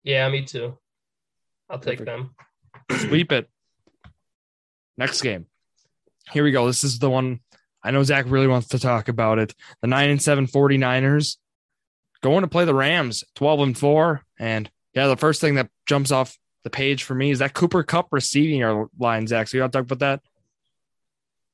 [0.03, 0.77] Yeah, me too.
[1.69, 2.05] I'll take Perfect.
[2.05, 2.35] them.
[2.91, 3.49] Sweep it.
[4.97, 5.47] Next game.
[6.31, 6.67] Here we go.
[6.67, 7.39] This is the one
[7.85, 9.53] I know Zach really wants to talk about it.
[9.81, 11.37] The 9 and 7 49ers
[12.21, 14.21] going to play the Rams 12 and 4.
[14.39, 17.83] And yeah, the first thing that jumps off the page for me is that Cooper
[17.83, 19.47] Kupp receiving our line, Zach.
[19.47, 20.21] So you want to talk about that?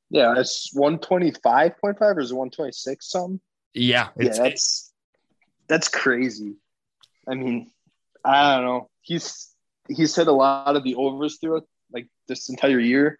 [0.10, 3.39] Yeah, it's one twenty five point five or is it one twenty six something?
[3.74, 4.10] Yeah.
[4.17, 4.91] Yeah, that's
[5.67, 6.56] that's crazy.
[7.28, 7.72] I mean,
[8.24, 8.89] I don't know.
[9.02, 9.54] He's
[9.88, 13.20] he's hit a lot of the overs throughout like this entire year,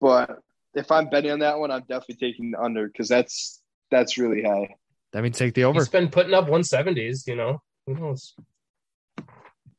[0.00, 0.40] but
[0.76, 3.60] if I'm betting on that one, I'm definitely taking the under because that's
[3.90, 4.74] that's really high.
[5.12, 5.80] that means take the over.
[5.80, 7.60] He's been putting up 170s, you know.
[7.86, 8.34] Who knows?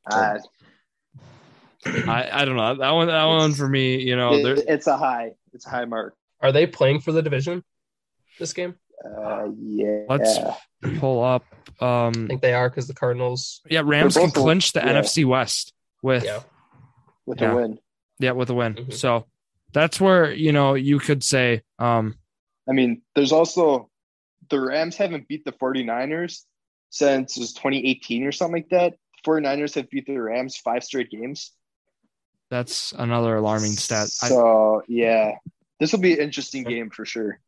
[0.10, 0.38] Uh,
[1.86, 2.76] I, I don't know.
[2.76, 5.32] That one that one for me, you know, it- it's a high.
[5.54, 6.16] It's a high mark.
[6.42, 7.64] Are they playing for the division
[8.40, 8.76] this game?
[9.04, 10.04] Uh, yeah.
[10.10, 10.38] Let's
[11.00, 11.46] pull up
[11.80, 13.62] I um think they are because the Cardinals.
[13.70, 14.94] yeah, Rams can clinch the yeah.
[14.94, 16.40] NFC West with Yeah.
[17.26, 17.52] with yeah.
[17.52, 17.80] a win.
[18.20, 18.74] Yeah, with a win.
[18.76, 18.94] Mhm.
[18.94, 19.26] So
[19.78, 22.16] that's where, you know, you could say, um,
[22.68, 23.92] I mean, there's also
[24.50, 26.46] the Rams haven't beat the 49ers
[26.90, 28.96] since it was 2018 or something like that.
[29.24, 31.52] 49ers have beat the Rams five straight games.
[32.50, 34.10] that's another alarming stat.
[34.24, 35.34] I, So yeah,
[35.80, 37.40] this will be an interesting game for sure.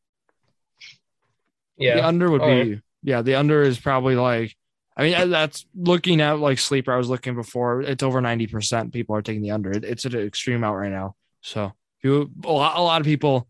[1.78, 4.56] Yeah the under would Oh, be, yeah, the under is probably like,
[4.96, 6.94] I mean, that's looking at like sleeper.
[6.94, 7.82] I was looking before.
[7.82, 9.72] It's over 90% people are taking the under.
[9.72, 11.16] It, it's at an extreme out right now.
[11.42, 11.72] So
[12.04, 13.48] you, a lot, a lot of people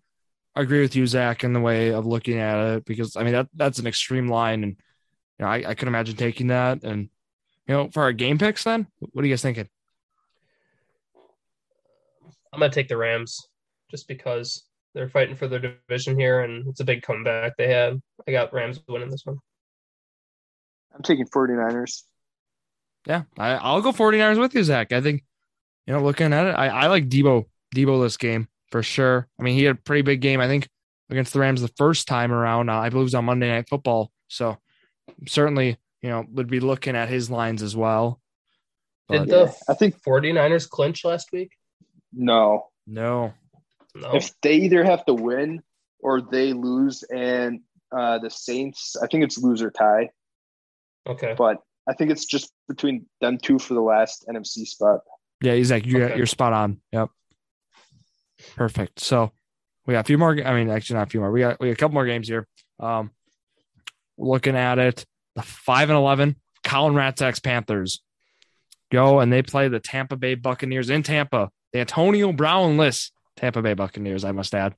[0.56, 3.48] agree with you, Zach, in the way of looking at it because I mean, that
[3.54, 4.64] that's an extreme line.
[4.64, 4.72] And,
[5.38, 6.84] you know, I, I could imagine taking that.
[6.84, 7.10] And,
[7.68, 9.68] you know, for our game picks, then what are you guys thinking?
[12.52, 13.48] I'm gonna take the Rams
[13.92, 18.02] just because they're fighting for their division here, and it's a big comeback they had.
[18.28, 19.38] I got Rams winning this one.
[20.96, 22.04] I'm taking 49ers.
[23.06, 24.92] Yeah, I, I'll go 49ers with you, Zach.
[24.92, 25.24] I think,
[25.86, 29.28] you know, looking at it, I, I like Deebo, Deebo this game for sure.
[29.40, 30.68] I mean, he had a pretty big game, I think,
[31.10, 32.70] against the Rams the first time around.
[32.70, 34.12] Uh, I believe it was on Monday Night Football.
[34.28, 34.58] So
[35.28, 38.20] certainly, you know, would be looking at his lines as well.
[39.10, 41.52] Did the Yeah, I think 49ers clinch last week?
[42.14, 42.68] no.
[42.88, 43.34] no,
[43.96, 44.12] No.
[44.14, 45.62] If they either have to win
[46.00, 50.10] or they lose, and uh, the Saints, I think it's loser tie,
[51.08, 51.34] Okay.
[51.38, 55.02] but I think it's just between them two for the last NFC spot.
[55.42, 56.18] yeah, Zach, you're, Okay.
[56.18, 56.80] you're spot on.
[56.94, 57.10] Yep.
[58.56, 59.00] Perfect.
[59.00, 59.32] So
[59.86, 60.32] we got a few more.
[60.46, 61.32] I mean, actually, not a few more.
[61.32, 62.48] We got, we got a couple more games here.
[62.80, 63.12] Um,
[64.18, 68.02] looking at it, the 5 and 11 Colin Ratzak's Panthers
[68.92, 71.50] go and they play the Tampa Bay Buccaneers in Tampa.
[71.74, 74.76] The Antonio Brown list Tampa Bay Buccaneers, I must add.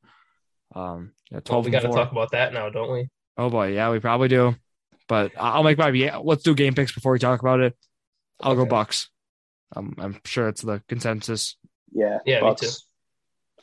[0.75, 1.65] Um, yeah, Well, twelve.
[1.65, 3.09] we got to talk about that now, don't we?
[3.37, 4.55] Oh boy, yeah, we probably do.
[5.07, 6.17] But I- I'll make my yeah.
[6.17, 7.75] Let's do game picks before we talk about it.
[8.39, 8.69] I'll go Okay.
[8.69, 9.09] Bucks.
[9.75, 11.55] Um, I'm sure it's the consensus.
[11.93, 12.19] Yeah.
[12.25, 12.67] Yeah, me too.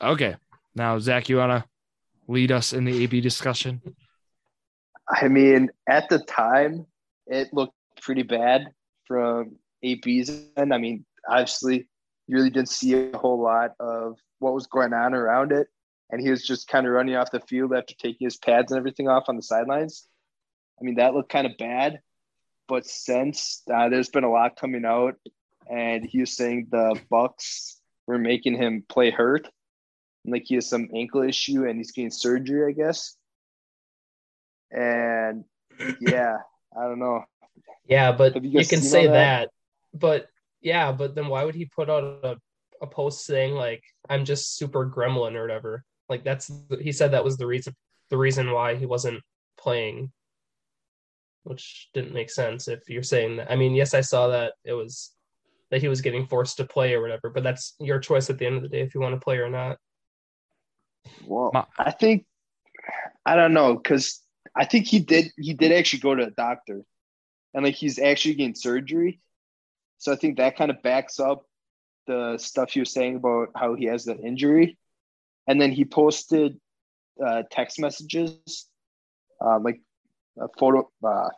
[0.01, 0.35] Okay,
[0.75, 1.65] now Zach, you wanna
[2.27, 3.81] lead us in the AB discussion?
[5.09, 6.85] I mean, at the time,
[7.27, 8.67] it looked pretty bad
[9.05, 10.73] from AB's end.
[10.73, 11.87] I mean, obviously,
[12.27, 15.67] you really didn't see a whole lot of what was going on around it.
[16.11, 18.77] And he was just kind of running off the field after taking his pads and
[18.77, 20.07] everything off on the sidelines.
[20.79, 22.01] I mean, that looked kind of bad.
[22.67, 25.15] But since uh, there's been a lot coming out,
[25.69, 29.47] and he was saying the Bucks were making him play hurt,
[30.23, 33.15] and like he has some ankle issue and he's getting surgery, I guess.
[34.71, 35.45] And
[35.99, 36.37] yeah,
[36.77, 37.23] I don't know.
[37.87, 39.13] Yeah, but you you, can say that?
[39.13, 39.49] that?
[39.93, 40.27] But
[40.61, 42.37] yeah, but then why would he put out a,
[42.81, 45.83] a post saying like I'm just super gremlin or whatever?
[46.07, 46.51] Like that's
[46.81, 47.75] he said that was the reason
[48.09, 49.21] the reason why he wasn't
[49.57, 50.11] playing,
[51.43, 53.51] which didn't make sense if you're saying that.
[53.51, 55.11] I mean, yes, I saw that it was
[55.71, 58.45] that he was getting forced to play or whatever, but that's your choice at the
[58.45, 59.77] end of the day if you want to play or not.
[61.21, 62.25] Well, Ma- I think
[63.25, 64.21] I don't know because
[64.55, 66.83] I think he did he did actually go to a doctor,
[67.53, 69.19] and like he's actually getting surgery.
[69.97, 71.45] So I think that kind of backs up
[72.07, 74.77] the stuff he was saying about how he has that injury,
[75.47, 76.59] and then he posted
[77.23, 78.67] uh, text messages,
[79.41, 79.81] uh, like
[80.57, 81.29] photo uh,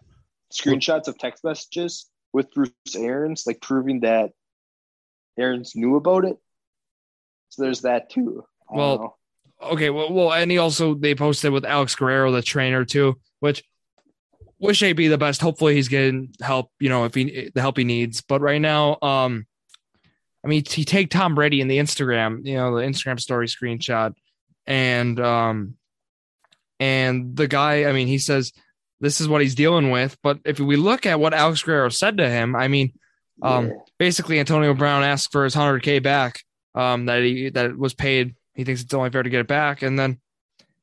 [0.54, 4.32] screenshots of text messages with Bruce Arians, like proving that
[5.38, 6.38] Arians knew about it.
[7.50, 8.46] So there's that too.
[8.70, 9.18] I Well.
[9.64, 13.64] Okay, well, well, and he also they posted with Alex Guerrero, the trainer, too, which
[14.60, 15.42] wish AB the best.
[15.42, 16.72] Hopefully, he's getting help.
[16.80, 18.22] You know, if he the help he needs.
[18.22, 19.46] But right now, um,
[20.44, 24.14] I mean, he take Tom Brady in the Instagram, you know, the Instagram story screenshot,
[24.66, 25.76] and um,
[26.80, 28.52] and the guy, I mean, he says
[29.00, 30.18] this is what he's dealing with.
[30.24, 32.94] But if we look at what Alex Guerrero said to him, I mean,
[33.42, 33.74] um, Yeah.
[34.00, 36.40] basically Antonio Brown asked for his 100k back
[36.74, 39.82] um that he that was paid he thinks it's only fair to get it back
[39.82, 40.20] and then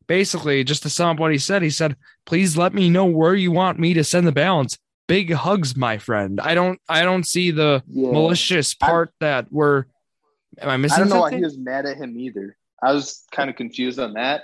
[0.07, 3.35] basically just to sum up what he said he said please let me know where
[3.35, 7.25] you want me to send the balance big hugs my friend i don't i don't
[7.25, 8.13] see the Yeah.
[8.13, 9.85] malicious part that we're
[10.61, 10.97] am i missing?
[10.97, 12.57] I don't know why he was mad at him either.
[12.83, 14.43] I was kind of confused on that,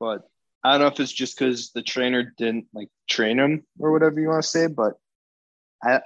[0.00, 0.22] but
[0.64, 4.20] I don't know if it's just because the trainer didn't like train him or whatever
[4.20, 4.66] you want to say.
[4.66, 4.94] But
[5.82, 6.00] I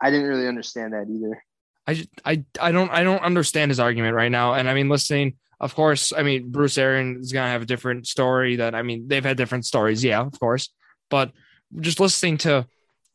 [0.00, 1.42] I didn't really understand that either.
[1.86, 4.54] I just I I don't I don't understand his argument right now.
[4.54, 8.06] And I mean, listening, of course, I mean Bruce Arians is gonna have a different
[8.06, 8.56] story.
[8.56, 10.70] That I mean, they've had different stories, yeah, of course.
[11.10, 11.32] But
[11.80, 12.66] just listening to,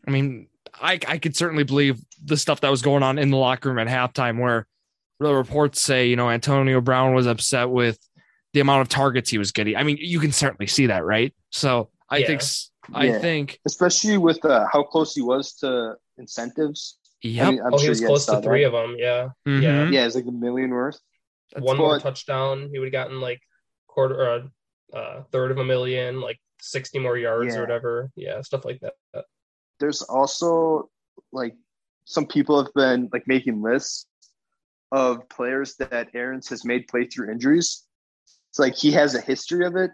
[0.08, 3.38] I mean, I I could certainly believe the stuff that was going on in the
[3.38, 4.68] locker room at halftime, where
[5.20, 7.98] the reports say you know Antonio Brown was upset with
[8.54, 9.76] the amount of targets he was getting.
[9.76, 11.34] I mean, you can certainly see that, right?
[11.52, 12.28] So I Yeah.
[12.28, 13.20] think s- I Yeah.
[13.20, 16.98] think Especially with uh, how close he was to incentives.
[17.22, 17.48] yep.
[17.48, 18.68] I mean, I'm oh, he was you close to three that.
[18.68, 18.96] of them.
[19.00, 19.92] Yeah, Mhm.
[19.92, 21.00] Yeah, it's like a million worth.
[21.54, 23.42] That's one more touchdown, he would have gotten like
[23.88, 24.36] quarter or
[24.94, 27.60] a uh, third of a million, like sixty more yards Yeah.
[27.60, 28.12] or whatever.
[28.16, 28.94] Yeah, stuff like that.
[29.80, 30.90] There's also
[31.32, 31.56] like
[32.06, 34.08] some people have been like making lists
[34.92, 37.84] of players that Arians has made play through injuries.
[38.50, 39.92] It's like he has a history of it.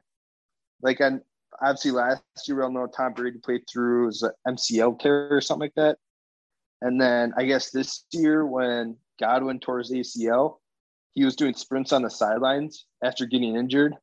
[0.82, 1.22] Like on
[1.62, 5.66] obviously last year we all know Tom Brady played through his MCL tear or something
[5.66, 5.98] like that.
[6.82, 10.58] And then I guess this year when Godwin tore his ACL,
[11.14, 13.96] he was doing sprints on the sidelines after getting injured.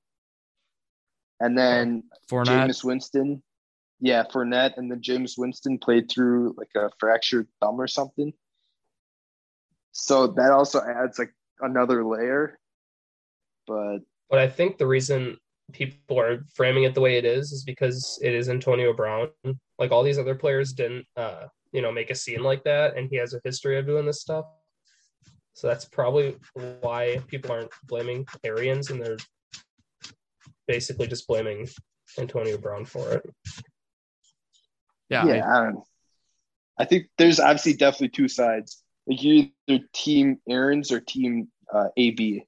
[1.40, 2.68] And then Fournette.
[2.68, 3.42] Jameis Winston.
[4.00, 8.32] Yeah, Fournette, and then Jameis Winston played through like a fractured thumb or something.
[9.92, 12.58] So that also adds like another layer.
[13.66, 13.98] But
[14.30, 15.38] But I think the reason
[15.72, 19.28] people are framing it the way it is is because it is Antonio Brown.
[19.78, 23.08] Like all these other players didn't, uh, you know, make a scene like that, and
[23.10, 24.46] he has a history of doing this stuff.
[25.58, 26.36] So that's probably
[26.82, 29.16] why people aren't blaming Arians, and they're
[30.68, 31.66] basically just blaming
[32.16, 33.28] Antonio Brown for it.
[35.10, 35.82] yeah, yeah, I, don't
[36.78, 38.84] I think there's obviously definitely two sides.
[39.08, 42.46] Like you either team Arians or team uh, AB.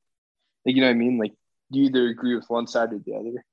[0.64, 1.18] Like you know what I mean?
[1.18, 1.32] Like
[1.70, 3.44] you either agree with one side or the other.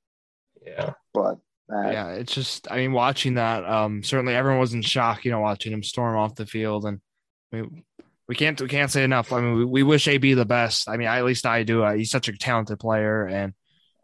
[0.64, 0.94] Yeah.
[1.16, 1.40] But
[1.74, 5.32] uh, yeah, it's just I mean watching that um certainly everyone was in shock, you
[5.32, 7.00] know, watching him storm off the field and
[7.52, 7.64] we
[8.28, 9.32] we can't we can't say enough.
[9.32, 10.90] I mean, we, we wish AB the best.
[10.90, 11.84] I mean, I, at least I do.
[11.84, 13.54] Uh, he's such a talented player and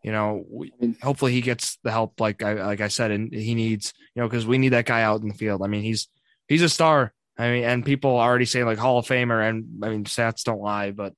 [0.03, 3.55] you know, we, hopefully he gets the help like I like I said and he
[3.55, 5.62] needs, you know, cuz we need that guy out in the field.
[5.63, 6.07] I mean, he's
[6.47, 7.13] he's a star.
[7.38, 10.62] I mean, and people already say like Hall of Famer and I mean, stats don't
[10.62, 11.13] lie, but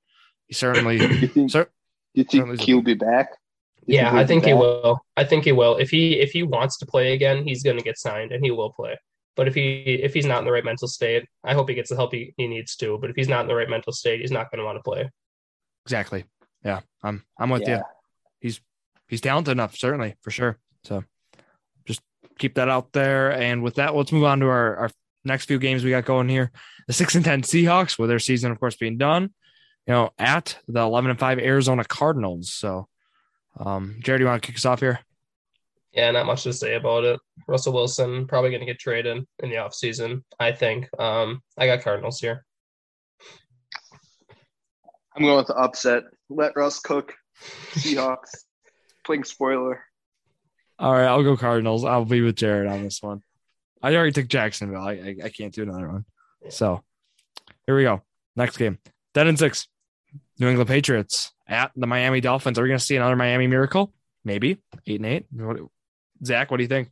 [0.47, 1.71] he certainly you think cer-
[2.13, 3.29] you certainly think he'll be back?
[3.85, 4.99] You yeah, he'll I think he will.
[5.17, 5.77] I think he will.
[5.77, 8.51] If he if he wants to play again, he's going to get signed and he
[8.51, 8.97] will play.
[9.35, 11.89] But if he if he's not in the right mental state, I hope he gets
[11.89, 12.97] the help he, he needs to.
[12.97, 14.83] But if he's not in the right mental state, he's not going to want to
[14.83, 15.09] play.
[15.85, 16.25] Exactly.
[16.63, 17.77] Yeah, I'm I'm with Yeah.
[17.77, 17.83] you.
[18.39, 18.61] He's
[19.07, 20.57] he's talented enough, certainly for sure.
[20.83, 21.03] So
[21.85, 22.01] just
[22.39, 23.31] keep that out there.
[23.31, 24.91] And with that, let's move on to our, our
[25.23, 26.51] next few games we got going here.
[26.87, 29.33] The six and ten Seahawks, with their season, of course, being done.
[29.85, 32.51] You know, at the eleven and five Arizona Cardinals.
[32.51, 32.87] So,
[33.59, 34.99] um, Jared, you want to kick us off here?
[35.95, 37.19] Yeah, not much to say about it.
[37.47, 40.89] Russell Wilson probably going to get traded in the offseason, I think.
[40.99, 42.45] Um, I got Cardinals here.
[45.15, 46.03] I'm going with the upset.
[46.29, 47.13] Let Russ cook.
[47.71, 48.45] Seahawks.
[49.05, 49.83] Playing spoiler.
[50.77, 51.85] All right, I'll go Cardinals.
[51.85, 53.21] I'll be with Jared on this one.
[53.81, 54.81] I already took Jacksonville.
[54.81, 56.05] I I, I can't do another one.
[56.49, 56.83] So
[57.65, 58.01] here we go.
[58.35, 58.79] Next game.
[59.13, 59.67] Ten and six.
[60.39, 62.59] New England Patriots at the Miami Dolphins.
[62.59, 63.93] Are we going to see another Miami miracle?
[64.25, 65.27] Maybe eight and eight.
[66.19, 66.89] What, Zach, what do you think?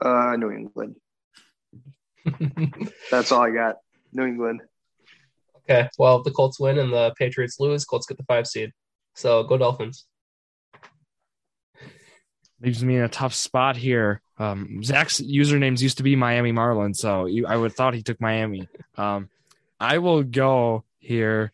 [0.00, 0.96] Uh, New England.
[3.10, 3.76] That's all I got.
[4.12, 4.62] New England.
[5.58, 8.72] okay, well, the Colts win and the Patriots lose, Colts get the five seed.
[9.14, 10.06] So go Dolphins.
[12.60, 14.22] Leaves me in a tough spot here.
[14.38, 18.02] Um, Zach's usernames used to be Miami Marlins, so you, I would have thought he
[18.02, 18.68] took Miami.
[18.96, 19.28] Um,
[19.78, 21.52] I will go here.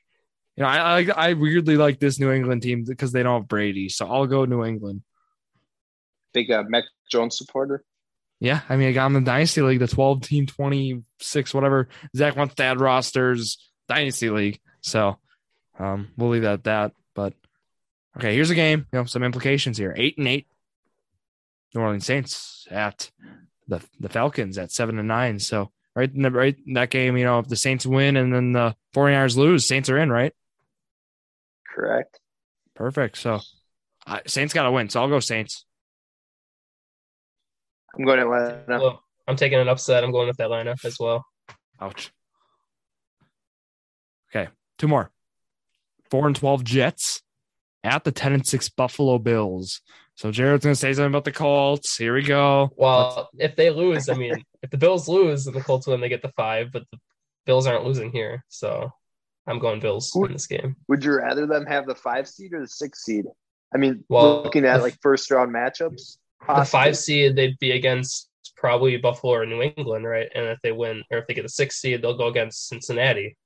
[0.56, 3.48] You know, I, I I weirdly like this New England team because they don't have
[3.48, 5.02] Brady, so I'll go New England.
[6.32, 7.84] Big uh, Mac Jones supporter.
[8.40, 11.88] Yeah, I mean, I got him in the Dynasty League, the 12 team, 26, whatever.
[12.16, 14.60] Zach wants that rosters Dynasty League.
[14.80, 15.18] So
[15.78, 16.92] um, we'll leave that at that.
[17.14, 17.34] But
[18.16, 18.86] okay, here's a game.
[18.92, 19.94] You know, some implications here.
[19.96, 20.46] Eight and eight.
[21.74, 23.10] New Orleans Saints at
[23.68, 25.38] the the Falcons at seven and nine.
[25.38, 28.34] So right in the right in that game, you know, if the Saints win and
[28.34, 30.32] then the 49ers lose, Saints are in, right?
[31.74, 32.18] Correct.
[32.74, 33.18] Perfect.
[33.18, 33.40] So
[34.06, 34.88] I, Saints got to win.
[34.88, 35.64] So I'll go Saints.
[37.98, 38.64] I'm going Atlanta.
[38.68, 40.04] Well, I'm taking an upset.
[40.04, 41.24] I'm going with Atlanta as well.
[41.80, 42.12] Ouch.
[44.34, 44.48] Okay,
[44.78, 45.10] two more.
[46.10, 47.22] Four and twelve Jets
[47.84, 49.80] at the ten and six Buffalo Bills.
[50.14, 51.96] So Jared's gonna say something about the Colts.
[51.96, 52.70] Here we go.
[52.76, 56.08] Well, if they lose, I mean, if the Bills lose and the Colts win, they
[56.08, 56.98] get the five, but the
[57.46, 58.44] Bills aren't losing here.
[58.48, 58.92] So
[59.46, 60.76] I'm going Bills in this game.
[60.88, 63.24] Would you rather them have the five seed or the six seed?
[63.74, 67.72] I mean, Well, looking at the- like first round matchups, The five seed, they'd be
[67.72, 70.28] against probably Buffalo or New England, right?
[70.34, 73.36] And if they win, or if they get the six seed, they'll go against Cincinnati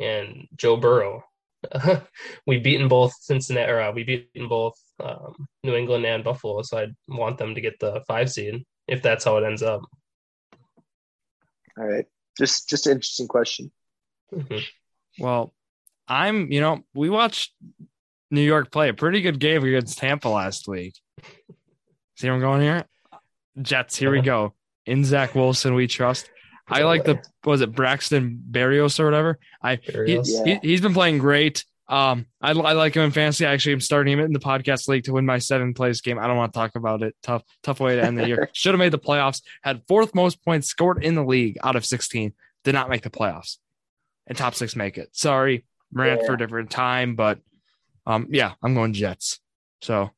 [0.00, 1.24] and Joe Burrow.
[2.46, 6.78] we've beaten both Cincinnati, or uh, we've beaten both um, New England and Buffalo, so
[6.78, 9.82] I'd want them to get the five seed if that's how it ends up.
[11.78, 12.04] All right.
[12.38, 13.72] Just just an interesting question.
[14.32, 14.62] Mhm.
[15.18, 15.54] Well,
[16.08, 16.50] I'm.
[16.52, 17.52] You know, we watched
[18.30, 20.94] New York play a pretty good game against Tampa last week.
[22.16, 22.84] See where I'm going here?
[23.60, 23.96] Jets.
[23.96, 24.24] Here we Uh-huh.
[24.26, 24.54] go.
[24.86, 26.30] In Zach Wilson, we trust.
[26.68, 29.38] I like the was it Braxton Berrios or whatever.
[29.62, 30.58] I he, yeah.
[30.62, 31.64] he, has been playing great.
[31.88, 33.44] Um, I, I like him in fantasy.
[33.44, 36.18] I actually, I'm starting him in the podcast league to win my seven place game.
[36.18, 37.14] I don't want to talk about it.
[37.22, 38.48] Tough, tough way to end the year.
[38.54, 39.42] Should have made the playoffs.
[39.62, 42.32] Had fourth most points scored in the league out of 16.
[42.64, 43.58] Did not make the playoffs.
[44.26, 45.10] And top six make it.
[45.12, 47.40] Sorry, rant for a different time, but
[48.06, 49.38] um, yeah, I'm going Jets.
[49.82, 50.10] So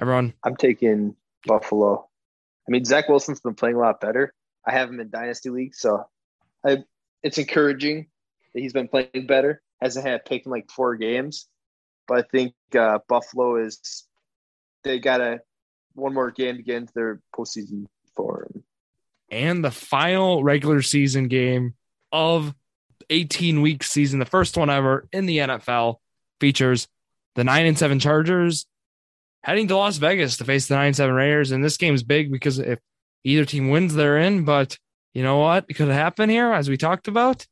[0.00, 1.14] everyone, I'm taking
[1.46, 2.08] Buffalo.
[2.66, 4.32] I mean, Zach Wilson's been playing a lot better.
[4.66, 6.04] I have him in Dynasty League, so
[6.64, 6.78] I,
[7.22, 8.06] it's encouraging
[8.54, 9.60] that he's been playing better.
[9.80, 11.48] Hasn't had a pick in like four games,
[12.06, 14.06] but I think uh, Buffalo is
[14.84, 15.40] they got a
[15.94, 18.62] one more game to get into their postseason form.
[19.30, 21.74] and the final regular season game
[22.12, 22.54] of
[23.10, 25.96] 18 week season, the first one ever in the NFL,
[26.40, 26.88] features
[27.34, 28.66] the nine and seven Chargers
[29.42, 31.50] heading to Las Vegas to face the 9 7 Raiders.
[31.52, 32.78] And this game's big because if
[33.24, 34.44] either team wins, they're in.
[34.44, 34.78] But
[35.14, 35.66] you know what?
[35.68, 37.46] It could happen here, as we talked about.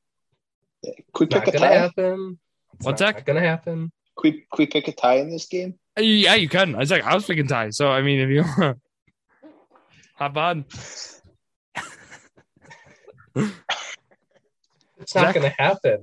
[1.13, 1.75] Quick Not pick a tie.
[1.75, 2.39] happen.
[2.75, 3.27] It's What's not that?
[3.27, 3.93] gonna happen?
[4.17, 5.79] Quick, quick pick a tie in this game.
[5.99, 6.75] Uh, Yeah, you can.
[6.75, 7.71] I was like, I was picking tie.
[7.71, 8.43] So I mean, if you
[10.17, 10.65] hop on,
[15.01, 16.01] It's not gonna happen.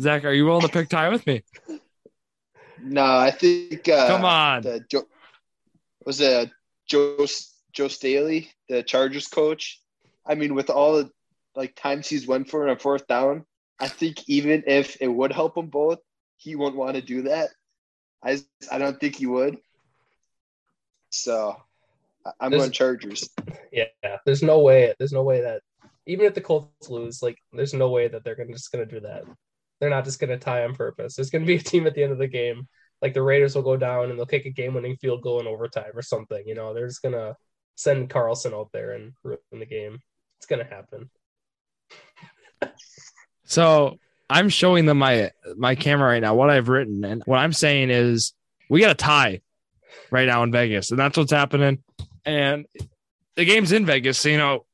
[0.00, 1.42] Zach, are you willing to pick tie with me?
[2.82, 3.88] No, I think.
[3.88, 4.62] Uh, Come on.
[4.62, 5.02] The Joe,
[6.04, 6.50] was it
[6.86, 7.26] Joe
[7.72, 9.80] Joe Staley, the Chargers coach?
[10.26, 11.10] I mean, with all the
[11.54, 13.44] like times he's went for it on fourth down,
[13.80, 15.98] I think even if it would help them both,
[16.36, 17.50] he wouldn't want to do that.
[18.22, 18.38] I
[18.70, 19.58] I don't think he would.
[21.10, 21.56] So
[22.40, 23.28] I'm There's- going Chargers.
[23.72, 23.86] Yeah,
[24.24, 24.94] there's no way.
[24.98, 25.62] There's no way that
[26.06, 29.00] even if the Colts lose, like, there's no way that they're gonna just gonna do
[29.00, 29.24] that.
[29.80, 31.14] They're not just gonna tie on purpose.
[31.16, 32.66] There's gonna be a team at the end of the game
[33.00, 35.92] like the Raiders will go down and they'll kick a game-winning field goal in overtime
[35.94, 36.42] or something.
[36.46, 37.36] You know, they're just gonna
[37.76, 40.00] send Carlson out there and ruin the game.
[40.38, 41.10] It's gonna happen.
[43.44, 47.52] So I'm showing them my my camera right now, what I've written, and what I'm
[47.52, 48.34] saying is
[48.68, 49.40] we got a tie
[50.10, 51.82] right now in Vegas, and that's what's happening.
[52.24, 52.66] And
[53.36, 54.66] the game's in Vegas, so you know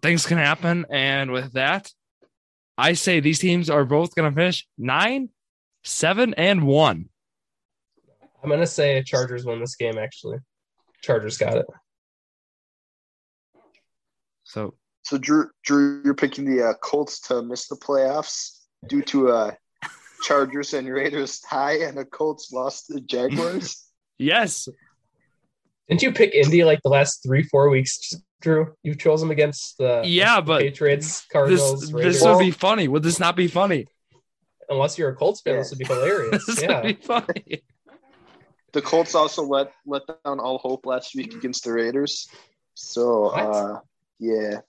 [0.00, 0.86] things can happen.
[0.90, 1.92] And with that,
[2.78, 5.28] I say these teams are both to finish nine,
[5.84, 7.08] seven, and one.
[8.42, 9.98] I'm gonna say Chargers won this game.
[9.98, 10.38] Actually,
[11.02, 11.66] Chargers got it.
[14.44, 14.74] So
[15.04, 19.56] So Drew, Drew, you're picking the uh, Colts to miss the playoffs due to a
[20.22, 23.84] Chargers and Raiders tie and a Colts lost to the Jaguars.
[24.18, 24.68] yes,
[25.88, 28.74] Didn't you pick Indy like the last three, four weeks, Drew?
[28.82, 32.14] You chose them against the yeah, but Patriots, this Cardinals, Raiders.
[32.20, 32.88] this would be funny.
[32.88, 33.86] Would this not be funny?
[34.68, 35.60] Unless you're a Colts fan, Yeah.
[35.60, 36.46] this would be hilarious.
[36.46, 36.82] this yeah.
[36.82, 37.62] would be funny.
[38.72, 42.28] The Colts also let let down all hope last week against the Raiders.
[42.74, 43.34] So What?
[43.38, 43.80] uh,
[44.18, 44.60] yeah,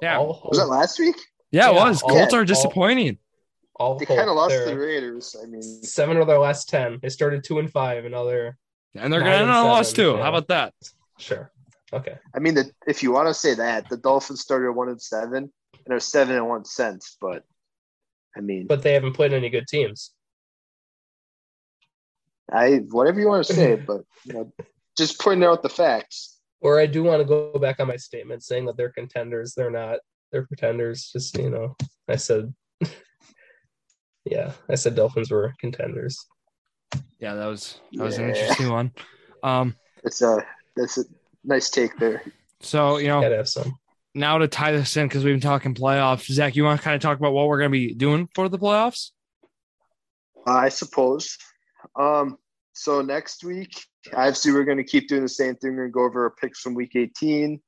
[0.00, 1.16] Yeah, was that last week?
[1.50, 2.02] yeah, it Yeah, was.
[2.02, 3.18] all- Colts are disappointing.
[3.76, 5.34] all They kind of lost to They're the Raiders.
[5.42, 6.98] I mean, seven of their last ten.
[7.02, 8.58] They started two and five, and now they're
[8.94, 10.12] And they're going to and end on a loss too.
[10.12, 10.22] yeah.
[10.22, 10.74] How about that?
[11.18, 11.50] sure.
[11.92, 12.16] Okay.
[12.34, 15.52] I mean, the, if you want to say that, the Dolphins started one and seven
[15.84, 17.16] and are seven and one since.
[17.20, 17.44] But
[18.36, 20.12] I mean, But they haven't played any good teams.
[22.50, 24.52] I whatever you want to say, but you know,
[24.96, 26.38] just pointing out the facts.
[26.60, 29.54] Or I do want to go back on my statement saying that they're contenders.
[29.54, 29.98] They're not.
[30.30, 31.10] They're pretenders.
[31.12, 31.74] Just you know,
[32.08, 32.54] I said,
[34.24, 36.24] yeah, I said Dolphins were contenders.
[37.18, 38.92] Yeah, that was that was an interesting one.
[39.42, 39.74] Um,
[40.04, 40.44] It's a
[40.76, 41.04] that's a
[41.44, 42.22] nice take there.
[42.60, 43.76] so you know, Gotta have some.
[44.14, 46.30] now to tie this in because we've been talking playoffs.
[46.30, 48.48] Zach, you want to kind of talk about what we're going to be doing for
[48.48, 49.10] the playoffs?
[50.46, 51.36] I suppose.
[51.98, 52.38] Um,
[52.74, 53.84] so next week,
[54.14, 55.72] obviously, we're going to keep doing the same thing.
[55.72, 57.60] We're going to go over our picks from Week 18.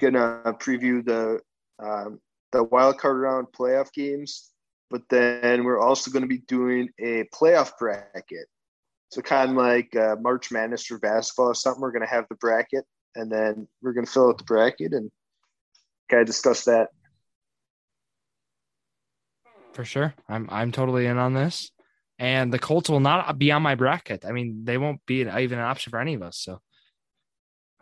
[0.00, 1.40] Gonna preview the
[1.84, 2.20] um,
[2.52, 4.50] the wild card round playoff games,
[4.88, 8.46] but then we're also going to be doing a playoff bracket.
[9.10, 11.80] So kind of like uh, March Madness for basketball or something.
[11.80, 12.84] We're going to have the bracket,
[13.16, 15.10] and then we're going to fill out the bracket and
[16.08, 16.88] kind of discuss that.
[19.72, 21.72] For sure, I'm I'm totally in on this.
[22.24, 24.24] And the Colts will not be on my bracket.
[24.24, 26.38] I mean, they won't be an, even an option for any of us.
[26.38, 26.58] So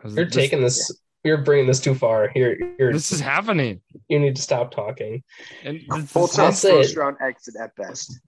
[0.04, 0.90] You're this- taking this.
[1.22, 2.32] You're bringing this too far.
[2.34, 2.56] You're.
[2.76, 2.92] You're.
[2.92, 3.80] This is happening.
[4.08, 5.22] You need to stop talking.
[5.62, 5.80] And
[6.12, 8.18] Colts is, are That's first round exit at best.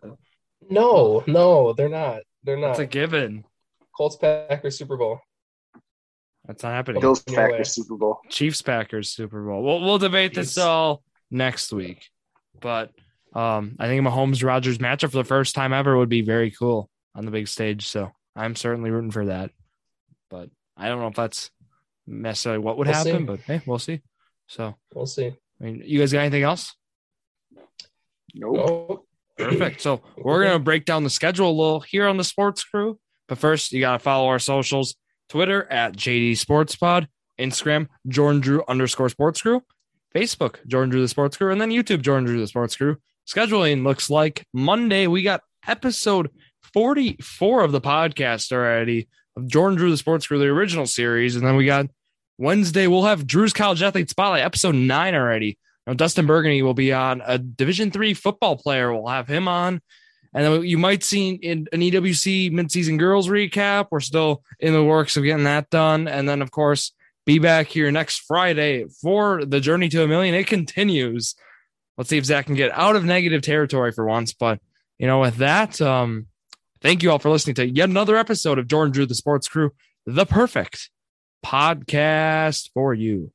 [0.70, 2.20] No, no, they're not.
[2.44, 2.70] They're not.
[2.70, 3.42] It's a given.
[3.96, 5.18] Colts Packers Super Bowl.
[6.46, 7.00] That's not happening.
[7.00, 7.50] Bills No way.
[7.50, 8.20] Packers Super Bowl.
[8.28, 9.64] Chiefs Packers Super Bowl.
[9.64, 11.02] We'll we'll debate this all
[11.32, 12.08] next week.
[12.60, 12.92] But
[13.34, 16.88] um, I think Mahomes Rodgers matchup for the first time ever would be very cool
[17.14, 17.86] on the big stage.
[17.88, 19.50] So I'm certainly rooting for that.
[20.30, 21.50] But I don't know if that's
[22.06, 23.24] necessarily what would We'll happen, see.
[23.24, 24.00] but hey, we'll see.
[24.46, 25.26] So We'll see.
[25.60, 26.74] I mean, you guys got anything else?
[28.34, 28.56] Nope.
[28.58, 29.04] Oh,
[29.36, 29.80] Perfect.
[29.80, 32.98] So we're gonna break down the schedule a little here on the Sports Crew.
[33.26, 34.94] But first, you gotta follow our socials:
[35.28, 37.08] Twitter at JD Sports Pod,
[37.38, 39.62] Instagram Jordan Drew underscore Sports Crew,
[40.14, 42.96] Facebook Jordan Drew the Sports Crew, and then YouTube Jordan Drew the Sports Crew.
[43.26, 46.30] Scheduling looks like Monday we got episode
[46.74, 51.46] forty-four of the podcast already of Jordan Drew the Sports Crew, the original series, and
[51.46, 51.86] then we got
[52.38, 55.58] Wednesday we'll have Drew's College Athlete Spotlight episode nine already.
[55.86, 58.92] Now, Dustin Burgundy will be on a Division three football player.
[58.92, 59.80] We'll have him on.
[60.34, 63.88] And then you might see in an EWC midseason girls recap.
[63.90, 66.08] We're still in the works of getting that done.
[66.08, 66.92] And then, of course,
[67.24, 70.34] be back here next Friday for the journey to a million.
[70.34, 71.36] It continues.
[71.96, 74.32] Let's see if Zach can get out of negative territory for once.
[74.32, 74.60] But,
[74.98, 76.26] you know, with that, um,
[76.80, 79.72] thank you all for listening to yet another episode of Jordan Drew, the Sports Crew,
[80.06, 80.90] the perfect
[81.44, 83.30] podcast for you.